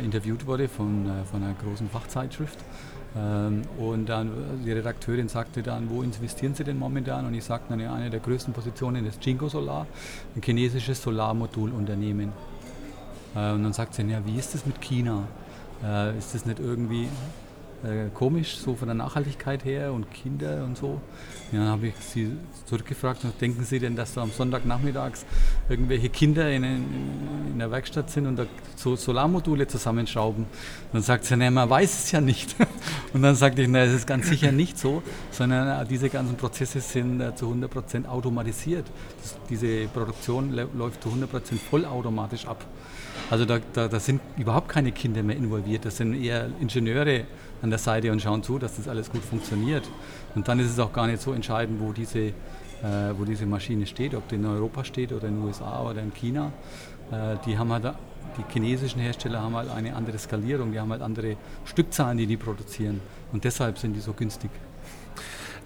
interviewt 0.00 0.46
wurde 0.46 0.68
von, 0.68 1.06
äh, 1.06 1.24
von 1.24 1.42
einer 1.42 1.54
großen 1.54 1.88
Fachzeitschrift. 1.88 2.58
Ähm, 3.16 3.62
und 3.78 4.06
dann 4.06 4.30
die 4.64 4.72
Redakteurin 4.72 5.28
sagte 5.28 5.62
dann, 5.62 5.88
wo 5.90 6.02
investieren 6.02 6.54
Sie 6.54 6.64
denn 6.64 6.78
momentan? 6.78 7.26
Und 7.26 7.34
ich 7.34 7.44
sagte, 7.44 7.72
eine, 7.74 7.92
eine 7.92 8.10
der 8.10 8.20
größten 8.20 8.52
Positionen 8.52 9.06
ist 9.06 9.24
Jinko 9.24 9.48
Solar, 9.48 9.86
ein 10.34 10.42
chinesisches 10.42 11.02
Solarmodulunternehmen. 11.02 12.32
Äh, 13.34 13.52
und 13.52 13.62
dann 13.62 13.72
sagt 13.72 13.94
sie, 13.94 14.02
ja, 14.02 14.24
wie 14.26 14.36
ist 14.36 14.54
das 14.54 14.66
mit 14.66 14.80
China? 14.80 15.28
Ist 16.16 16.34
das 16.34 16.46
nicht 16.46 16.60
irgendwie 16.60 17.08
äh, 17.84 18.08
komisch, 18.14 18.56
so 18.56 18.74
von 18.74 18.88
der 18.88 18.94
Nachhaltigkeit 18.94 19.64
her 19.64 19.92
und 19.92 20.10
Kinder 20.10 20.64
und 20.64 20.76
so. 20.76 21.00
Ja, 21.52 21.60
dann 21.60 21.68
habe 21.68 21.88
ich 21.88 21.94
sie 22.00 22.32
zurückgefragt, 22.64 23.20
denken 23.40 23.64
Sie 23.64 23.78
denn, 23.78 23.94
dass 23.94 24.14
da 24.14 24.22
am 24.22 24.30
Sonntagnachmittags 24.30 25.24
irgendwelche 25.68 26.08
Kinder 26.08 26.50
in, 26.50 26.64
in, 26.64 27.58
der 27.58 27.70
Werkstatt 27.70 28.10
sind 28.10 28.26
und 28.26 28.36
da 28.36 28.46
so 28.76 28.96
Solarmodule 28.96 29.66
zusammenschrauben? 29.66 30.44
Und 30.44 30.92
dann 30.92 31.02
sagt 31.02 31.26
sie, 31.26 31.36
ne, 31.36 31.50
man 31.50 31.68
weiß 31.68 32.04
es 32.04 32.12
ja 32.12 32.20
nicht. 32.20 32.56
Und 33.12 33.22
dann 33.22 33.36
sagte 33.36 33.62
ich, 33.62 33.68
na, 33.68 33.84
es 33.84 33.92
ist 33.92 34.06
ganz 34.08 34.28
sicher 34.28 34.50
nicht 34.50 34.76
so, 34.76 35.00
sondern 35.30 35.82
äh, 35.82 35.86
diese 35.86 36.08
ganzen 36.08 36.36
Prozesse 36.36 36.80
sind 36.80 37.20
äh, 37.20 37.34
zu 37.36 37.46
100% 37.46 38.06
automatisiert. 38.06 38.86
Das, 39.22 39.36
diese 39.48 39.86
Produktion 39.86 40.52
läuft 40.52 41.02
zu 41.02 41.10
100% 41.10 41.26
vollautomatisch 41.70 42.46
ab. 42.46 42.64
Also 43.30 43.44
da, 43.44 43.58
da, 43.72 43.88
da, 43.88 44.00
sind 44.00 44.20
überhaupt 44.36 44.68
keine 44.68 44.92
Kinder 44.92 45.22
mehr 45.22 45.36
involviert, 45.36 45.84
das 45.84 45.96
sind 45.96 46.14
eher 46.14 46.50
Ingenieure 46.60 47.24
an 47.64 47.70
der 47.70 47.78
Seite 47.78 48.12
und 48.12 48.20
schauen 48.20 48.42
zu, 48.42 48.58
dass 48.58 48.76
das 48.76 48.88
alles 48.88 49.10
gut 49.10 49.22
funktioniert. 49.22 49.88
Und 50.34 50.46
dann 50.46 50.60
ist 50.60 50.70
es 50.70 50.78
auch 50.78 50.92
gar 50.92 51.06
nicht 51.06 51.22
so 51.22 51.32
entscheidend, 51.32 51.80
wo 51.80 51.92
diese, 51.92 52.18
äh, 52.18 52.32
wo 53.16 53.24
diese 53.24 53.46
Maschine 53.46 53.86
steht, 53.86 54.14
ob 54.14 54.28
die 54.28 54.34
in 54.34 54.44
Europa 54.44 54.84
steht 54.84 55.12
oder 55.12 55.28
in 55.28 55.36
den 55.36 55.44
USA 55.44 55.82
oder 55.82 56.02
in 56.02 56.12
China. 56.12 56.52
Äh, 57.10 57.36
die 57.46 57.56
haben 57.56 57.72
halt, 57.72 57.94
die 58.36 58.44
chinesischen 58.52 59.00
Hersteller 59.00 59.40
haben 59.40 59.56
halt 59.56 59.70
eine 59.70 59.96
andere 59.96 60.18
Skalierung, 60.18 60.72
die 60.72 60.78
haben 60.78 60.90
halt 60.90 61.00
andere 61.00 61.36
Stückzahlen, 61.64 62.18
die 62.18 62.26
die 62.26 62.36
produzieren. 62.36 63.00
Und 63.32 63.44
deshalb 63.44 63.78
sind 63.78 63.94
die 63.94 64.00
so 64.00 64.12
günstig. 64.12 64.50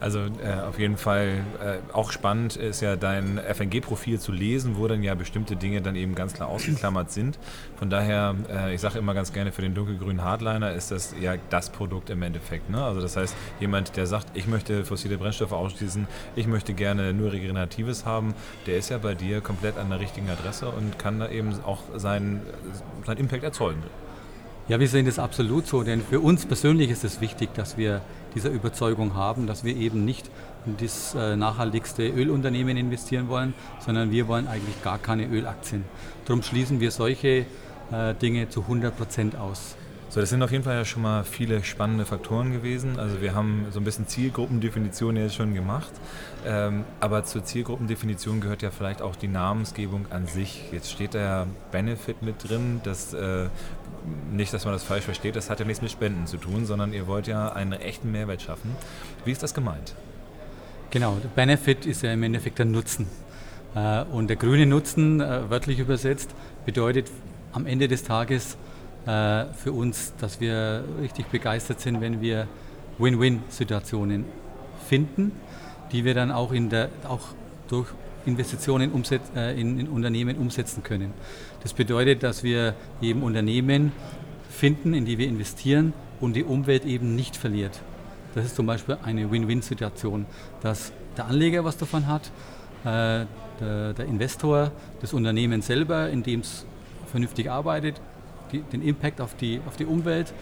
Also 0.01 0.21
äh, 0.21 0.61
auf 0.67 0.79
jeden 0.79 0.97
Fall 0.97 1.45
äh, 1.61 1.79
auch 1.93 2.13
spannend 2.13 2.57
ist 2.57 2.81
ja 2.81 2.95
dein 2.95 3.39
FNG-Profil 3.39 4.21
zu 4.21 4.31
lesen, 4.31 4.77
wo 4.77 4.87
dann 4.87 5.03
ja 5.03 5.15
bestimmte 5.15 5.57
Dinge 5.57 5.83
dann 5.83 5.97
eben 5.97 6.15
ganz 6.15 6.35
klar 6.35 6.49
ausgeklammert 6.49 7.11
sind. 7.11 7.39
Von 7.77 7.91
daher, 7.91 8.37
äh, 8.49 8.75
ich 8.75 8.81
sage 8.81 8.99
immer 8.99 9.15
ganz 9.15 9.33
gerne, 9.33 9.51
für 9.51 9.63
den 9.63 9.75
dunkelgrünen 9.75 10.23
Hardliner 10.23 10.73
ist 10.73 10.93
das 10.93 11.15
ja 11.21 11.35
das 11.51 11.71
Produkt 11.71 12.11
im 12.11 12.23
Endeffekt. 12.23 12.71
Ne? 12.71 12.83
Also 12.83 13.01
das 13.01 13.17
heißt, 13.17 13.35
jemand, 13.59 13.97
der 13.97 14.07
sagt, 14.07 14.29
ich 14.35 14.47
möchte 14.47 14.85
fossile 14.85 15.19
Brennstoffe 15.19 15.53
ausschließen, 15.53 16.07
ich 16.37 16.47
möchte 16.47 16.75
gerne 16.75 17.13
nur 17.13 17.33
Regeneratives 17.33 18.07
haben, 18.07 18.35
der 18.67 18.77
ist 18.77 18.91
ja 18.91 18.99
bei 18.99 19.15
dir 19.15 19.41
komplett 19.41 19.79
an 19.79 19.91
der 19.91 19.99
richtigen 19.99 20.31
Adresse 20.31 20.69
und 20.69 20.99
kann 20.99 21.19
da 21.19 21.29
eben 21.29 21.59
auch 21.65 21.83
seinen, 21.97 22.43
seinen 23.05 23.19
Impact 23.19 23.43
erzeugen. 23.43 23.83
Ja, 24.69 24.79
wir 24.79 24.87
sehen 24.87 25.07
das 25.07 25.19
absolut 25.19 25.67
so, 25.67 25.83
denn 25.83 26.03
für 26.03 26.21
uns 26.21 26.45
persönlich 26.45 26.91
ist 26.91 27.03
es 27.03 27.23
wichtig, 27.23 27.55
dass 27.55 27.79
wir 27.79 28.03
diese 28.35 28.51
Überzeugung 28.51 29.15
haben, 29.15 29.47
dass 29.47 29.65
wir 29.65 29.75
eben 29.75 30.05
nicht 30.05 30.31
in 30.67 30.77
das 30.77 31.15
äh, 31.15 31.37
nachhaltigste 31.37 32.07
Ölunternehmen 32.07 32.77
investieren 32.77 33.31
wollen, 33.31 33.55
sondern 33.81 34.11
wir 34.11 34.29
wollen 34.29 34.47
eigentlich 34.47 34.83
gar 34.83 34.99
keine 34.99 35.25
Ölaktien. 35.25 35.85
Darum 36.27 36.43
schließen 36.43 36.81
wir 36.81 36.91
solche 36.91 37.47
äh, 37.91 38.15
Dinge 38.21 38.51
zu 38.51 38.61
100 38.61 38.95
Prozent 38.95 39.37
aus. 39.37 39.75
So, 40.11 40.21
das 40.21 40.31
sind 40.31 40.43
auf 40.43 40.53
jeden 40.53 40.65
Fall 40.65 40.75
ja 40.75 40.85
schon 40.87 41.03
mal 41.03 41.23
viele 41.25 41.63
spannende 41.65 42.07
Faktoren 42.07 42.53
gewesen. 42.53 42.99
Also 42.99 43.21
wir 43.21 43.35
haben 43.35 43.67
so 43.71 43.79
ein 43.79 43.85
bisschen 43.85 44.07
Zielgruppendefinition 44.07 45.17
jetzt 45.17 45.35
schon 45.35 45.53
gemacht. 45.53 45.93
Ähm, 46.47 46.85
aber 46.99 47.25
zur 47.25 47.45
Zielgruppendefinition 47.45 48.41
gehört 48.41 48.63
ja 48.63 48.71
vielleicht 48.71 49.03
auch 49.03 49.17
die 49.17 49.29
Namensgebung 49.29 50.07
an 50.11 50.27
sich. 50.27 50.65
Jetzt 50.73 50.91
steht 50.91 51.13
da 51.13 51.19
ja 51.19 51.47
Benefit 51.73 52.23
mit 52.23 52.49
drin. 52.49 52.81
Das, 52.85 53.13
äh, 53.13 53.49
nicht, 54.31 54.53
dass 54.53 54.65
man 54.65 54.75
das 54.75 54.83
falsch 54.83 55.05
versteht, 55.05 55.37
das 55.37 55.51
hat 55.51 55.61
ja 55.61 55.67
nichts 55.67 55.83
mit 55.83 55.91
Spenden 55.91 56.27
zu 56.27 56.37
tun, 56.37 56.67
sondern 56.67 56.93
ihr 56.93 57.07
wollt 57.07 57.27
ja 57.27 57.53
einen 57.53 57.73
echten 57.73 58.13
Mehrwert 58.13 58.43
schaffen. 58.43 58.75
Wie 59.25 59.33
ist 59.33 59.43
das 59.43 59.55
gemeint? 59.55 59.95
Genau, 60.91 61.17
der 61.23 61.29
Benefit 61.29 61.87
ist 61.87 62.03
ja 62.03 62.13
im 62.13 62.23
Endeffekt 62.23 62.59
der 62.59 62.67
Nutzen. 62.67 63.07
Äh, 63.75 64.05
und 64.05 64.29
der 64.29 64.37
grüne 64.37 64.67
Nutzen, 64.67 65.21
äh, 65.21 65.51
wörtlich 65.51 65.79
übersetzt, 65.79 66.35
bedeutet 66.65 67.11
am 67.53 67.67
Ende 67.67 67.89
des 67.89 68.05
Tages, 68.05 68.57
äh, 69.07 69.47
für 69.55 69.73
uns, 69.73 70.15
dass 70.19 70.41
wir 70.41 70.85
richtig 71.01 71.27
begeistert 71.27 71.81
sind, 71.81 72.01
wenn 72.01 72.21
wir 72.21 72.47
Win-Win-Situationen 72.99 74.25
finden, 74.87 75.33
die 75.93 76.05
wir 76.05 76.15
dann 76.15 76.31
auch, 76.31 76.53
in 76.53 76.69
der, 76.69 76.91
auch 77.07 77.21
durch 77.69 77.89
Investitionen 78.27 78.93
äh, 79.35 79.61
in, 79.61 79.79
in 79.81 79.89
Unternehmen 79.89 80.37
umsetzen 80.37 80.83
können. 80.83 81.13
Das 81.63 81.73
bedeutet, 81.73 82.23
dass 82.23 82.43
wir 82.43 82.75
eben 83.01 83.23
Unternehmen 83.23 83.93
finden, 84.51 84.95
in 84.95 85.05
die 85.05 85.19
wir 85.19 85.29
investieren 85.29 85.93
und 86.21 86.35
die 86.35 86.45
Umwelt 86.45 86.85
eben 86.85 87.15
nicht 87.15 87.37
verliert. 87.37 87.81
Das 88.35 88.45
ist 88.45 88.57
zum 88.57 88.67
Beispiel 88.67 88.99
eine 89.03 89.31
Win-Win-Situation, 89.31 90.27
dass 90.61 90.93
der 91.17 91.27
Anleger 91.27 91.65
was 91.65 91.77
davon 91.77 92.07
hat, 92.07 92.31
äh, 92.85 93.27
der, 93.61 93.93
der, 93.95 94.05
Investor, 94.07 94.71
das 95.01 95.13
Unternehmen 95.13 95.63
selber, 95.63 96.09
in 96.11 96.23
dem 96.23 96.41
es 96.41 96.65
vernünftig 97.11 97.51
arbeitet, 97.51 98.01
die, 98.53 98.61
den 98.61 98.83
Impact 98.83 99.21
auf 99.21 99.35
die, 99.35 99.61
auf 99.67 99.77
die 99.77 99.87
Umwelt, 99.87 100.33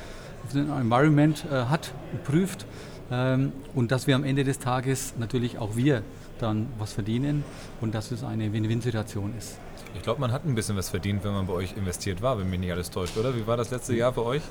auf 0.44 0.52
den 0.52 0.70
Environment 0.70 1.44
äh, 1.50 1.64
hat 1.66 1.92
und 2.12 2.24
prüft 2.24 2.66
ähm, 3.10 3.52
und 3.74 3.90
dass 3.90 4.06
wir 4.06 4.14
am 4.14 4.24
Ende 4.24 4.44
des 4.44 4.58
Tages 4.58 5.14
natürlich 5.18 5.58
auch 5.58 5.76
wir 5.76 6.02
dann 6.38 6.68
was 6.78 6.92
verdienen 6.92 7.44
und 7.80 7.94
dass 7.94 8.10
es 8.10 8.24
eine 8.24 8.52
Win-Win-Situation 8.52 9.34
ist. 9.36 9.58
Ich 9.94 10.02
glaube, 10.02 10.20
man 10.20 10.30
hat 10.30 10.44
ein 10.44 10.54
bisschen 10.54 10.76
was 10.76 10.90
verdient, 10.90 11.24
wenn 11.24 11.32
man 11.32 11.46
bei 11.46 11.54
euch 11.54 11.76
investiert 11.76 12.20
war, 12.20 12.38
wenn 12.38 12.50
mich 12.50 12.60
nicht 12.60 12.72
alles 12.72 12.90
täuscht, 12.90 13.16
oder? 13.16 13.34
Wie 13.34 13.46
war 13.46 13.56
das 13.56 13.70
letzte 13.70 13.94
Jahr 13.94 14.12
für 14.12 14.24
euch? 14.24 14.42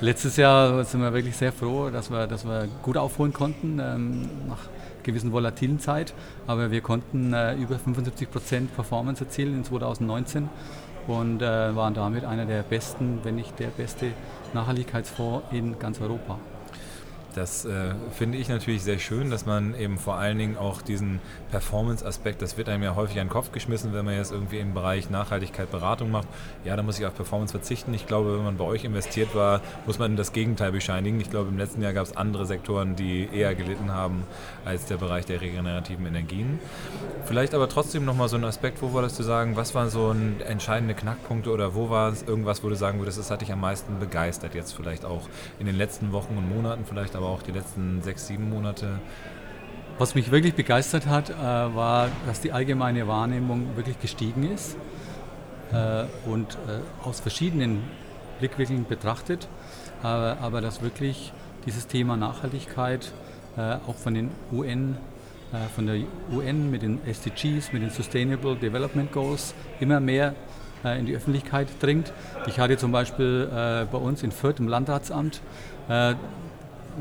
Letztes 0.00 0.36
Jahr 0.36 0.82
sind 0.84 1.00
wir 1.02 1.12
wirklich 1.12 1.36
sehr 1.36 1.52
froh, 1.52 1.90
dass 1.90 2.10
wir, 2.10 2.26
dass 2.26 2.44
wir 2.44 2.68
gut 2.82 2.96
aufholen 2.96 3.32
konnten 3.32 3.78
ähm, 3.78 4.28
nach 4.48 4.68
gewissen 5.02 5.30
volatilen 5.32 5.78
Zeit. 5.78 6.14
Aber 6.46 6.70
wir 6.70 6.80
konnten 6.80 7.32
äh, 7.32 7.54
über 7.54 7.78
75 7.78 8.30
Prozent 8.30 8.74
Performance 8.74 9.22
erzielen 9.22 9.54
in 9.54 9.64
2019 9.64 10.48
und 11.06 11.42
äh, 11.42 11.76
waren 11.76 11.94
damit 11.94 12.24
einer 12.24 12.46
der 12.46 12.62
besten, 12.62 13.20
wenn 13.22 13.36
nicht 13.36 13.58
der 13.58 13.68
beste 13.68 14.12
Nachhaltigkeitsfonds 14.54 15.44
in 15.52 15.78
ganz 15.78 16.00
Europa. 16.00 16.38
Das 17.34 17.64
äh, 17.64 17.94
finde 18.12 18.38
ich 18.38 18.48
natürlich 18.48 18.84
sehr 18.84 19.00
schön, 19.00 19.28
dass 19.28 19.44
man 19.44 19.74
eben 19.74 19.98
vor 19.98 20.16
allen 20.16 20.38
Dingen 20.38 20.56
auch 20.56 20.82
diesen 20.82 21.18
Performance-Aspekt, 21.50 22.40
das 22.42 22.56
wird 22.56 22.68
einem 22.68 22.84
ja 22.84 22.94
häufig 22.94 23.18
an 23.18 23.26
den 23.26 23.32
Kopf 23.32 23.50
geschmissen, 23.50 23.92
wenn 23.92 24.04
man 24.04 24.16
jetzt 24.16 24.30
irgendwie 24.30 24.58
im 24.58 24.72
Bereich 24.72 25.10
Nachhaltigkeit 25.10 25.70
Beratung 25.70 26.12
macht. 26.12 26.28
Ja, 26.64 26.76
da 26.76 26.82
muss 26.84 26.98
ich 26.98 27.06
auf 27.06 27.14
Performance 27.14 27.50
verzichten. 27.50 27.92
Ich 27.92 28.06
glaube, 28.06 28.36
wenn 28.36 28.44
man 28.44 28.56
bei 28.56 28.64
euch 28.64 28.84
investiert 28.84 29.34
war, 29.34 29.60
muss 29.84 29.98
man 29.98 30.16
das 30.16 30.32
Gegenteil 30.32 30.70
bescheinigen. 30.70 31.20
Ich 31.20 31.30
glaube, 31.30 31.48
im 31.48 31.58
letzten 31.58 31.82
Jahr 31.82 31.92
gab 31.92 32.06
es 32.06 32.16
andere 32.16 32.46
Sektoren, 32.46 32.94
die 32.94 33.28
eher 33.32 33.54
gelitten 33.56 33.92
haben 33.92 34.22
als 34.64 34.86
der 34.86 34.98
Bereich 34.98 35.26
der 35.26 35.40
regenerativen 35.40 36.06
Energien. 36.06 36.60
Vielleicht 37.24 37.54
aber 37.54 37.68
trotzdem 37.68 38.04
nochmal 38.04 38.28
so 38.28 38.36
ein 38.36 38.44
Aspekt, 38.44 38.80
wo 38.80 38.92
würdest 38.92 39.18
du 39.18 39.24
sagen, 39.24 39.56
was 39.56 39.74
waren 39.74 39.90
so 39.90 40.14
entscheidende 40.46 40.94
Knackpunkte 40.94 41.50
oder 41.50 41.74
wo 41.74 41.90
war 41.90 42.12
es 42.12 42.22
irgendwas, 42.22 42.62
wo 42.62 42.68
du 42.68 42.76
sagen 42.76 43.00
würdest, 43.00 43.18
das 43.18 43.30
hat 43.30 43.40
dich 43.40 43.52
am 43.52 43.60
meisten 43.60 43.98
begeistert 43.98 44.54
jetzt 44.54 44.72
vielleicht 44.72 45.04
auch 45.04 45.22
in 45.58 45.66
den 45.66 45.76
letzten 45.76 46.12
Wochen 46.12 46.36
und 46.36 46.48
Monaten 46.48 46.84
vielleicht, 46.86 47.16
aber 47.16 47.23
aber 47.24 47.32
auch 47.32 47.42
die 47.42 47.52
letzten 47.52 48.02
sechs, 48.02 48.26
sieben 48.26 48.50
Monate. 48.50 49.00
Was 49.98 50.14
mich 50.14 50.30
wirklich 50.30 50.54
begeistert 50.54 51.06
hat, 51.06 51.30
äh, 51.30 51.34
war, 51.34 52.08
dass 52.26 52.40
die 52.40 52.52
allgemeine 52.52 53.08
Wahrnehmung 53.08 53.76
wirklich 53.76 53.98
gestiegen 54.00 54.42
ist 54.52 54.76
äh, 55.72 56.04
und 56.28 56.54
äh, 56.54 57.06
aus 57.06 57.20
verschiedenen 57.20 57.82
Blickwinkeln 58.40 58.84
betrachtet, 58.86 59.48
aber, 60.02 60.38
aber 60.42 60.60
dass 60.60 60.82
wirklich 60.82 61.32
dieses 61.64 61.86
Thema 61.86 62.16
Nachhaltigkeit 62.16 63.12
äh, 63.56 63.76
auch 63.86 63.94
von 63.94 64.14
den 64.14 64.30
UN 64.52 64.96
äh, 65.52 65.68
von 65.74 65.86
der 65.86 66.00
UN 66.30 66.70
mit 66.70 66.82
den 66.82 66.98
SDGs, 67.06 67.72
mit 67.72 67.82
den 67.82 67.90
Sustainable 67.90 68.56
Development 68.56 69.10
Goals 69.12 69.54
immer 69.80 70.00
mehr 70.00 70.34
äh, 70.84 70.98
in 70.98 71.06
die 71.06 71.14
Öffentlichkeit 71.14 71.68
dringt. 71.80 72.12
Ich 72.46 72.58
hatte 72.58 72.76
zum 72.76 72.92
Beispiel 72.92 73.48
bei 73.90 73.98
uns 73.98 74.22
in 74.22 74.32
Fürth 74.32 74.58
im 74.58 74.68
Landratsamt 74.68 75.40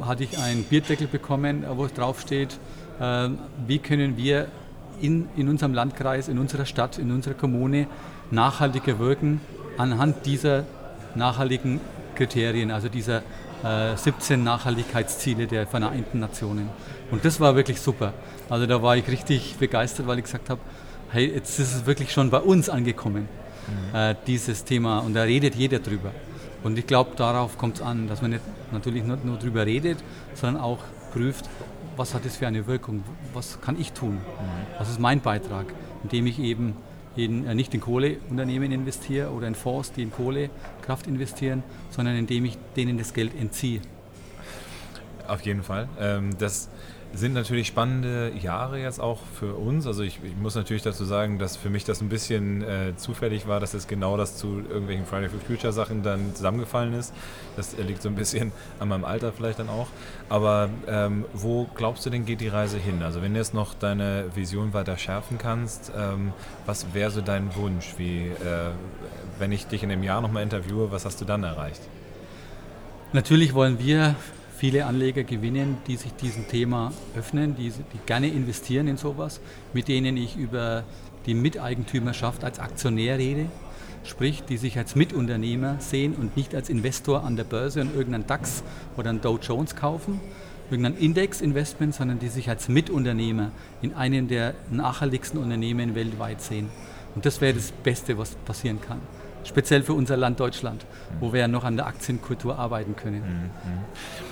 hatte 0.02 0.24
ich 0.24 0.38
einen 0.38 0.64
Bierdeckel 0.64 1.08
bekommen, 1.08 1.66
wo 1.76 1.88
drauf 1.88 2.22
steht, 2.22 2.58
äh, 3.00 3.30
wie 3.68 3.80
können 3.80 4.18
wir 4.18 4.48
in, 5.02 5.28
in 5.36 5.50
unserem 5.50 5.74
Landkreis, 5.74 6.28
in 6.28 6.40
unserer 6.40 6.66
Stadt, 6.66 6.98
in 6.98 7.12
unserer 7.12 7.34
Kommune 7.34 7.88
nachhaltiger 8.32 9.00
wirken 9.00 9.42
anhand 9.78 10.26
dieser 10.26 10.66
nachhaltigen 11.16 11.82
Kriterien, 12.16 12.72
also 12.72 12.90
dieser 12.90 13.22
äh, 13.64 13.96
17 13.96 14.44
Nachhaltigkeitsziele 14.44 15.48
der 15.48 15.68
Vereinten 15.68 16.20
Nationen. 16.20 16.70
Und 17.12 17.26
das 17.26 17.40
war 17.40 17.56
wirklich 17.56 17.80
super. 17.82 18.14
Also 18.50 18.66
da 18.66 18.82
war 18.82 18.98
ich 18.98 19.08
richtig 19.08 19.56
begeistert, 19.58 20.08
weil 20.08 20.20
ich 20.20 20.26
gesagt 20.26 20.50
habe, 20.50 20.62
hey, 21.12 21.32
jetzt 21.34 21.60
ist 21.60 21.76
es 21.76 21.86
wirklich 21.86 22.12
schon 22.12 22.30
bei 22.30 22.40
uns 22.40 22.70
angekommen, 22.70 23.28
mhm. 23.68 23.96
äh, 23.96 24.16
dieses 24.28 24.64
Thema. 24.64 25.00
Und 25.00 25.14
da 25.14 25.24
redet 25.24 25.56
jeder 25.56 25.80
drüber. 25.80 26.12
Und 26.64 26.78
ich 26.78 26.88
glaube, 26.88 27.12
darauf 27.16 27.58
kommt 27.58 27.78
es 27.78 27.82
an, 27.82 28.08
dass 28.08 28.22
man 28.22 28.32
nicht 28.32 28.44
natürlich 28.72 29.04
nicht 29.04 29.26
nur 29.26 29.38
darüber 29.38 29.66
redet, 29.66 29.98
sondern 30.34 30.62
auch 30.62 30.80
prüft, 31.12 31.50
was 31.96 32.14
hat 32.14 32.26
das 32.26 32.38
für 32.38 32.48
eine 32.48 32.66
Wirkung, 32.66 33.04
was 33.34 33.62
kann 33.62 33.80
ich 33.80 33.92
tun, 33.92 34.16
mhm. 34.16 34.20
was 34.80 34.90
ist 34.90 35.00
mein 35.00 35.22
Beitrag, 35.22 35.66
indem 36.04 36.26
ich 36.26 36.40
eben 36.40 36.76
in, 37.16 37.46
äh, 37.46 37.54
nicht 37.54 37.74
in 37.74 37.82
Kohleunternehmen 37.82 38.72
investiere 38.72 39.30
oder 39.30 39.48
in 39.48 39.56
Fonds, 39.56 39.92
die 39.92 40.02
in 40.02 40.12
Kohlekraft 40.12 41.06
investieren, 41.08 41.64
sondern 41.92 42.16
indem 42.16 42.46
ich 42.46 42.58
denen 42.76 42.98
das 42.98 43.14
Geld 43.14 43.40
entziehe. 43.40 43.82
Auf 45.28 45.42
jeden 45.42 45.64
Fall. 45.64 45.88
Ähm, 46.00 46.32
das 46.38 46.70
sind 47.14 47.34
natürlich 47.34 47.68
spannende 47.68 48.32
Jahre 48.42 48.80
jetzt 48.80 49.00
auch 49.00 49.20
für 49.40 49.54
uns. 49.54 49.86
Also 49.86 50.02
ich, 50.02 50.20
ich 50.24 50.36
muss 50.36 50.56
natürlich 50.56 50.82
dazu 50.82 51.06
sagen, 51.06 51.38
dass 51.38 51.56
für 51.56 51.70
mich 51.70 51.86
das 51.86 52.02
ein 52.02 52.10
bisschen 52.10 52.64
äh, 52.64 52.96
zufällig 52.98 53.48
war, 53.48 53.60
dass 53.60 53.76
es 53.76 53.88
genau 53.88 54.18
das 54.18 54.36
zu 54.38 54.48
irgendwelchen 54.68 55.06
Friday 55.06 55.30
for 55.30 55.40
Future 55.40 55.72
Sachen 55.72 56.02
dann 56.02 56.34
zusammengefallen 56.36 56.94
ist. 56.94 57.14
Das 57.56 57.78
liegt 57.78 58.02
so 58.02 58.10
ein 58.10 58.16
bisschen 58.16 58.52
an 58.80 58.88
meinem 58.88 59.06
Alter 59.06 59.32
vielleicht 59.32 59.60
dann 59.60 59.70
auch. 59.70 59.88
Aber 60.28 60.70
ähm, 60.88 61.26
wo 61.34 61.66
glaubst 61.76 62.04
du 62.06 62.10
denn 62.10 62.26
geht 62.26 62.42
die 62.42 62.48
Reise 62.48 62.78
hin? 62.78 63.04
Also 63.04 63.22
wenn 63.22 63.34
du 63.34 63.40
jetzt 63.40 63.54
noch 63.54 63.76
deine 63.76 64.26
Vision 64.34 64.74
weiter 64.74 64.98
schärfen 64.98 65.38
kannst, 65.38 65.92
ähm, 65.96 66.34
was 66.66 66.96
wäre 66.96 67.12
so 67.12 67.22
dein 67.22 67.56
Wunsch? 67.56 67.94
Wie, 67.98 68.24
äh, 68.28 68.72
wenn 69.38 69.52
ich 69.52 69.68
dich 69.68 69.84
in 69.84 69.92
einem 69.92 70.04
Jahr 70.04 70.22
nochmal 70.22 70.42
interviewe, 70.42 70.92
was 70.92 71.06
hast 71.06 71.22
du 71.22 71.26
dann 71.26 71.44
erreicht? 71.44 71.82
Natürlich 73.12 73.54
wollen 73.54 73.78
wir 73.78 74.16
viele 74.64 74.86
Anleger 74.86 75.24
gewinnen, 75.24 75.76
die 75.88 75.98
sich 75.98 76.14
diesem 76.14 76.48
Thema 76.48 76.94
öffnen, 77.18 77.54
die, 77.54 77.70
die 77.70 78.00
gerne 78.06 78.30
investieren 78.30 78.88
in 78.88 78.96
sowas, 78.96 79.42
mit 79.74 79.90
denen 79.90 80.16
ich 80.16 80.38
über 80.38 80.86
die 81.26 81.34
Miteigentümerschaft 81.34 82.46
als 82.46 82.60
Aktionär 82.60 83.18
rede, 83.18 83.48
sprich, 84.06 84.42
die 84.44 84.56
sich 84.56 84.78
als 84.78 84.96
Mitunternehmer 84.96 85.76
sehen 85.80 86.16
und 86.16 86.38
nicht 86.38 86.56
als 86.56 86.70
Investor 86.70 87.26
an 87.26 87.36
der 87.36 87.44
Börse 87.44 87.82
und 87.82 87.94
irgendeinen 87.94 88.26
DAX 88.26 88.64
oder 88.96 89.10
einen 89.10 89.20
Dow 89.20 89.38
Jones 89.38 89.76
kaufen, 89.76 90.22
irgendein 90.72 90.96
Index-Investment, 90.96 91.94
sondern 91.94 92.20
die 92.20 92.30
sich 92.30 92.48
als 92.48 92.70
Mitunternehmer 92.70 93.52
in 93.82 93.94
einem 93.94 94.30
der 94.30 94.54
nachhaltigsten 94.72 95.42
Unternehmen 95.42 95.94
weltweit 95.94 96.42
sehen. 96.42 96.70
Und 97.16 97.26
das 97.26 97.42
wäre 97.42 97.54
das 97.54 97.74
Beste, 97.74 98.18
was 98.18 98.36
passieren 98.46 98.80
kann. 98.80 99.02
Speziell 99.44 99.84
für 99.84 99.94
unser 99.94 100.16
Land 100.16 100.40
Deutschland, 100.40 100.86
wo 101.20 101.34
wir 101.34 101.42
ja 101.42 101.48
noch 101.50 101.66
an 101.66 101.76
der 101.76 101.86
Aktienkultur 101.86 102.58
arbeiten 102.58 102.96
können. 102.96 103.52
Mhm. 103.66 104.32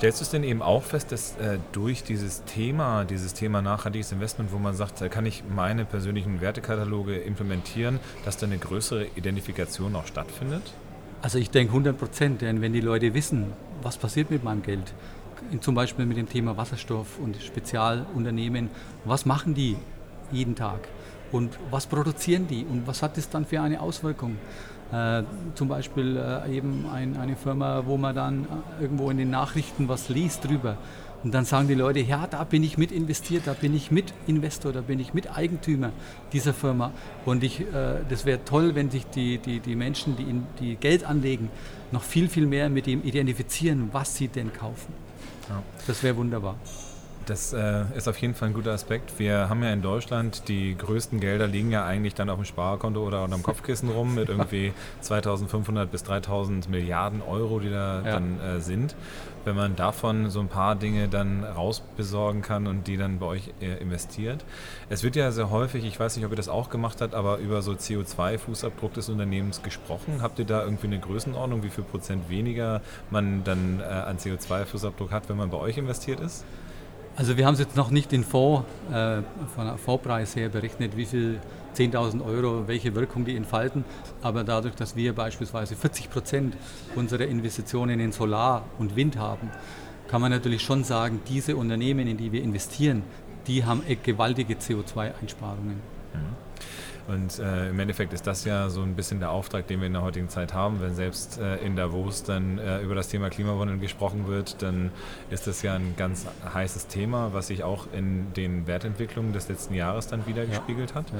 Stellst 0.00 0.20
du 0.20 0.22
es 0.22 0.30
denn 0.30 0.44
eben 0.44 0.62
auch 0.62 0.82
fest, 0.82 1.12
dass 1.12 1.36
äh, 1.36 1.58
durch 1.72 2.02
dieses 2.02 2.42
Thema, 2.44 3.04
dieses 3.04 3.34
Thema 3.34 3.60
nachhaltiges 3.60 4.12
Investment, 4.12 4.50
wo 4.50 4.56
man 4.56 4.74
sagt, 4.74 4.98
kann 5.10 5.26
ich 5.26 5.44
meine 5.54 5.84
persönlichen 5.84 6.40
Wertekataloge 6.40 7.18
implementieren, 7.18 8.00
dass 8.24 8.38
da 8.38 8.46
eine 8.46 8.56
größere 8.56 9.08
Identifikation 9.14 9.94
auch 9.94 10.06
stattfindet? 10.06 10.62
Also 11.20 11.36
ich 11.36 11.50
denke 11.50 11.72
100 11.72 11.98
Prozent, 11.98 12.40
denn 12.40 12.62
wenn 12.62 12.72
die 12.72 12.80
Leute 12.80 13.12
wissen, 13.12 13.52
was 13.82 13.98
passiert 13.98 14.30
mit 14.30 14.42
meinem 14.42 14.62
Geld, 14.62 14.94
zum 15.60 15.74
Beispiel 15.74 16.06
mit 16.06 16.16
dem 16.16 16.30
Thema 16.30 16.56
Wasserstoff 16.56 17.18
und 17.18 17.36
Spezialunternehmen, 17.36 18.70
was 19.04 19.26
machen 19.26 19.52
die 19.52 19.76
jeden 20.32 20.54
Tag 20.54 20.88
und 21.30 21.58
was 21.70 21.86
produzieren 21.86 22.46
die 22.48 22.64
und 22.64 22.86
was 22.86 23.02
hat 23.02 23.18
das 23.18 23.28
dann 23.28 23.44
für 23.44 23.60
eine 23.60 23.82
Auswirkung? 23.82 24.38
Äh, 24.92 25.22
zum 25.54 25.68
Beispiel 25.68 26.16
äh, 26.16 26.56
eben 26.56 26.86
ein, 26.92 27.16
eine 27.16 27.36
Firma, 27.36 27.84
wo 27.86 27.96
man 27.96 28.14
dann 28.14 28.44
äh, 28.44 28.82
irgendwo 28.82 29.10
in 29.10 29.18
den 29.18 29.30
Nachrichten 29.30 29.88
was 29.88 30.08
liest 30.08 30.44
drüber. 30.44 30.76
Und 31.22 31.32
dann 31.32 31.44
sagen 31.44 31.68
die 31.68 31.74
Leute, 31.74 32.00
ja, 32.00 32.26
da 32.26 32.44
bin 32.44 32.64
ich 32.64 32.78
mit 32.78 32.90
investiert, 32.90 33.46
da 33.46 33.52
bin 33.52 33.74
ich 33.74 33.90
mit 33.90 34.14
Investor, 34.26 34.72
da 34.72 34.80
bin 34.80 34.98
ich 34.98 35.12
mit 35.12 35.36
Eigentümer 35.36 35.90
dieser 36.32 36.54
Firma. 36.54 36.92
Und 37.24 37.44
ich, 37.44 37.60
äh, 37.60 38.00
das 38.08 38.24
wäre 38.24 38.44
toll, 38.44 38.74
wenn 38.74 38.90
sich 38.90 39.06
die, 39.06 39.38
die, 39.38 39.60
die 39.60 39.76
Menschen, 39.76 40.16
die, 40.16 40.24
in, 40.24 40.46
die 40.58 40.76
Geld 40.76 41.04
anlegen, 41.04 41.50
noch 41.92 42.02
viel, 42.02 42.28
viel 42.28 42.46
mehr 42.46 42.68
mit 42.68 42.86
dem 42.86 43.04
identifizieren, 43.04 43.90
was 43.92 44.16
sie 44.16 44.28
denn 44.28 44.52
kaufen. 44.52 44.92
Ja. 45.48 45.62
Das 45.86 46.02
wäre 46.02 46.16
wunderbar 46.16 46.56
das 47.30 47.52
äh, 47.52 47.84
ist 47.96 48.08
auf 48.08 48.18
jeden 48.18 48.34
Fall 48.34 48.48
ein 48.48 48.54
guter 48.54 48.72
Aspekt. 48.72 49.18
Wir 49.18 49.48
haben 49.48 49.62
ja 49.62 49.72
in 49.72 49.82
Deutschland 49.82 50.48
die 50.48 50.76
größten 50.76 51.20
Gelder 51.20 51.46
liegen 51.46 51.70
ja 51.70 51.84
eigentlich 51.84 52.14
dann 52.14 52.28
auf 52.28 52.36
dem 52.36 52.44
Sparkonto 52.44 53.06
oder 53.06 53.22
unterm 53.22 53.44
Kopfkissen 53.44 53.88
rum 53.88 54.16
mit 54.16 54.28
irgendwie 54.28 54.72
2500 55.00 55.90
bis 55.90 56.02
3000 56.02 56.68
Milliarden 56.68 57.22
Euro, 57.22 57.60
die 57.60 57.70
da 57.70 58.02
ja. 58.04 58.12
dann 58.12 58.40
äh, 58.40 58.60
sind. 58.60 58.96
Wenn 59.44 59.54
man 59.54 59.76
davon 59.76 60.28
so 60.28 60.40
ein 60.40 60.48
paar 60.48 60.74
Dinge 60.74 61.08
dann 61.08 61.44
rausbesorgen 61.44 62.42
kann 62.42 62.66
und 62.66 62.88
die 62.88 62.96
dann 62.96 63.20
bei 63.20 63.26
euch 63.26 63.54
äh, 63.60 63.80
investiert. 63.80 64.44
Es 64.88 65.04
wird 65.04 65.14
ja 65.14 65.30
sehr 65.30 65.50
häufig, 65.50 65.84
ich 65.84 65.98
weiß 66.00 66.16
nicht, 66.16 66.26
ob 66.26 66.32
ihr 66.32 66.36
das 66.36 66.48
auch 66.48 66.68
gemacht 66.68 67.00
habt, 67.00 67.14
aber 67.14 67.38
über 67.38 67.62
so 67.62 67.72
CO2-Fußabdruck 67.72 68.92
des 68.92 69.08
Unternehmens 69.08 69.62
gesprochen. 69.62 70.20
Habt 70.20 70.40
ihr 70.40 70.44
da 70.44 70.64
irgendwie 70.64 70.88
eine 70.88 70.98
Größenordnung, 70.98 71.62
wie 71.62 71.70
viel 71.70 71.84
Prozent 71.84 72.28
weniger 72.28 72.82
man 73.10 73.44
dann 73.44 73.80
äh, 73.80 73.84
an 73.84 74.18
CO2-Fußabdruck 74.18 75.12
hat, 75.12 75.28
wenn 75.28 75.36
man 75.36 75.48
bei 75.48 75.58
euch 75.58 75.78
investiert 75.78 76.18
ist? 76.18 76.44
Also 77.16 77.36
wir 77.36 77.46
haben 77.46 77.54
es 77.54 77.60
jetzt 77.60 77.76
noch 77.76 77.90
nicht 77.90 78.12
in 78.12 78.24
Fonds, 78.24 78.64
äh, 78.92 79.22
von 79.54 79.78
Fondspreis 79.78 80.36
her 80.36 80.48
berechnet, 80.48 80.96
wie 80.96 81.04
viel 81.04 81.40
10.000 81.74 82.24
Euro, 82.24 82.66
welche 82.66 82.94
Wirkung 82.94 83.24
die 83.24 83.36
entfalten. 83.36 83.84
Aber 84.22 84.44
dadurch, 84.44 84.74
dass 84.74 84.96
wir 84.96 85.14
beispielsweise 85.14 85.76
40 85.76 86.10
Prozent 86.10 86.56
unserer 86.96 87.26
Investitionen 87.26 88.00
in 88.00 88.12
Solar 88.12 88.64
und 88.78 88.96
Wind 88.96 89.16
haben, 89.16 89.50
kann 90.08 90.20
man 90.20 90.30
natürlich 90.30 90.62
schon 90.62 90.82
sagen, 90.82 91.20
diese 91.28 91.56
Unternehmen, 91.56 92.06
in 92.08 92.16
die 92.16 92.32
wir 92.32 92.42
investieren, 92.42 93.02
die 93.46 93.64
haben 93.64 93.82
gewaltige 94.02 94.54
CO2-Einsparungen. 94.54 95.76
Mhm. 96.14 96.49
Und 97.08 97.38
äh, 97.38 97.70
im 97.70 97.78
Endeffekt 97.78 98.12
ist 98.12 98.26
das 98.26 98.44
ja 98.44 98.68
so 98.68 98.82
ein 98.82 98.94
bisschen 98.94 99.20
der 99.20 99.30
Auftrag, 99.30 99.66
den 99.66 99.80
wir 99.80 99.86
in 99.86 99.92
der 99.92 100.02
heutigen 100.02 100.28
Zeit 100.28 100.54
haben. 100.54 100.80
Wenn 100.80 100.94
selbst 100.94 101.38
äh, 101.38 101.56
in 101.56 101.76
Davos 101.76 102.22
dann 102.22 102.58
äh, 102.58 102.80
über 102.80 102.94
das 102.94 103.08
Thema 103.08 103.30
Klimawandel 103.30 103.78
gesprochen 103.78 104.26
wird, 104.26 104.62
dann 104.62 104.90
ist 105.30 105.46
das 105.46 105.62
ja 105.62 105.74
ein 105.74 105.94
ganz 105.96 106.26
heißes 106.54 106.86
Thema, 106.86 107.32
was 107.32 107.48
sich 107.48 107.64
auch 107.64 107.86
in 107.92 108.32
den 108.34 108.66
Wertentwicklungen 108.66 109.32
des 109.32 109.48
letzten 109.48 109.74
Jahres 109.74 110.06
dann 110.06 110.26
wieder 110.26 110.44
ja. 110.44 110.50
gespiegelt 110.50 110.94
hat. 110.94 111.10
Ja. 111.10 111.18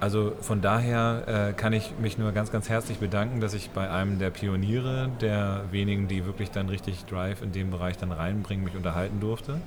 Also 0.00 0.32
von 0.40 0.60
daher 0.60 1.48
äh, 1.50 1.52
kann 1.54 1.72
ich 1.72 1.92
mich 1.98 2.18
nur 2.18 2.32
ganz, 2.32 2.50
ganz 2.50 2.68
herzlich 2.68 2.98
bedanken, 2.98 3.40
dass 3.40 3.54
ich 3.54 3.70
bei 3.70 3.88
einem 3.88 4.18
der 4.18 4.30
Pioniere, 4.30 5.08
der 5.20 5.62
wenigen, 5.70 6.08
die 6.08 6.26
wirklich 6.26 6.50
dann 6.50 6.68
richtig 6.68 7.04
Drive 7.06 7.42
in 7.42 7.52
dem 7.52 7.70
Bereich 7.70 7.96
dann 7.96 8.12
reinbringen, 8.12 8.64
mich 8.64 8.76
unterhalten 8.76 9.20
durfte. 9.20 9.60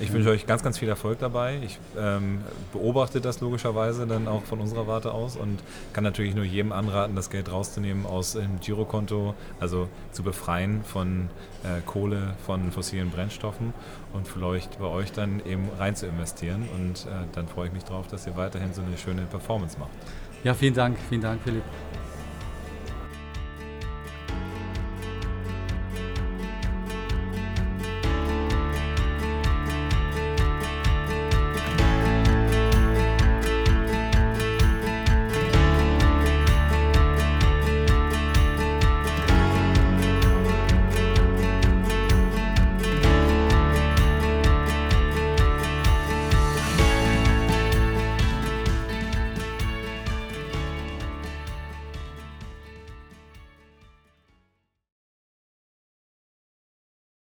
Ich 0.00 0.12
wünsche 0.12 0.30
euch 0.30 0.46
ganz, 0.46 0.62
ganz 0.62 0.78
viel 0.78 0.88
Erfolg 0.88 1.20
dabei. 1.20 1.60
Ich 1.64 1.78
ähm, 1.96 2.40
beobachte 2.72 3.20
das 3.20 3.40
logischerweise 3.40 4.06
dann 4.06 4.26
auch 4.26 4.42
von 4.42 4.60
unserer 4.60 4.88
Warte 4.88 5.12
aus 5.12 5.36
und 5.36 5.60
kann 5.92 6.02
natürlich 6.02 6.34
nur 6.34 6.44
jedem 6.44 6.72
anraten, 6.72 7.14
das 7.14 7.30
Geld 7.30 7.50
rauszunehmen 7.50 8.04
aus 8.04 8.32
dem 8.32 8.58
Girokonto, 8.60 9.34
also 9.60 9.88
zu 10.10 10.24
befreien 10.24 10.82
von 10.84 11.30
äh, 11.62 11.80
Kohle, 11.86 12.34
von 12.44 12.72
fossilen 12.72 13.10
Brennstoffen 13.10 13.72
und 14.12 14.26
vielleicht 14.26 14.78
bei 14.80 14.86
euch 14.86 15.12
dann 15.12 15.40
eben 15.46 15.68
rein 15.78 15.94
zu 15.94 16.06
investieren. 16.06 16.68
Und 16.74 17.06
äh, 17.06 17.26
dann 17.32 17.46
freue 17.46 17.68
ich 17.68 17.72
mich 17.72 17.84
darauf, 17.84 18.08
dass 18.08 18.26
ihr 18.26 18.36
weiterhin 18.36 18.74
so 18.74 18.82
eine 18.82 18.98
schöne 18.98 19.22
Performance 19.22 19.78
macht. 19.78 19.90
Ja, 20.42 20.54
vielen 20.54 20.74
Dank, 20.74 20.98
vielen 21.08 21.22
Dank, 21.22 21.40
Philipp. 21.42 21.62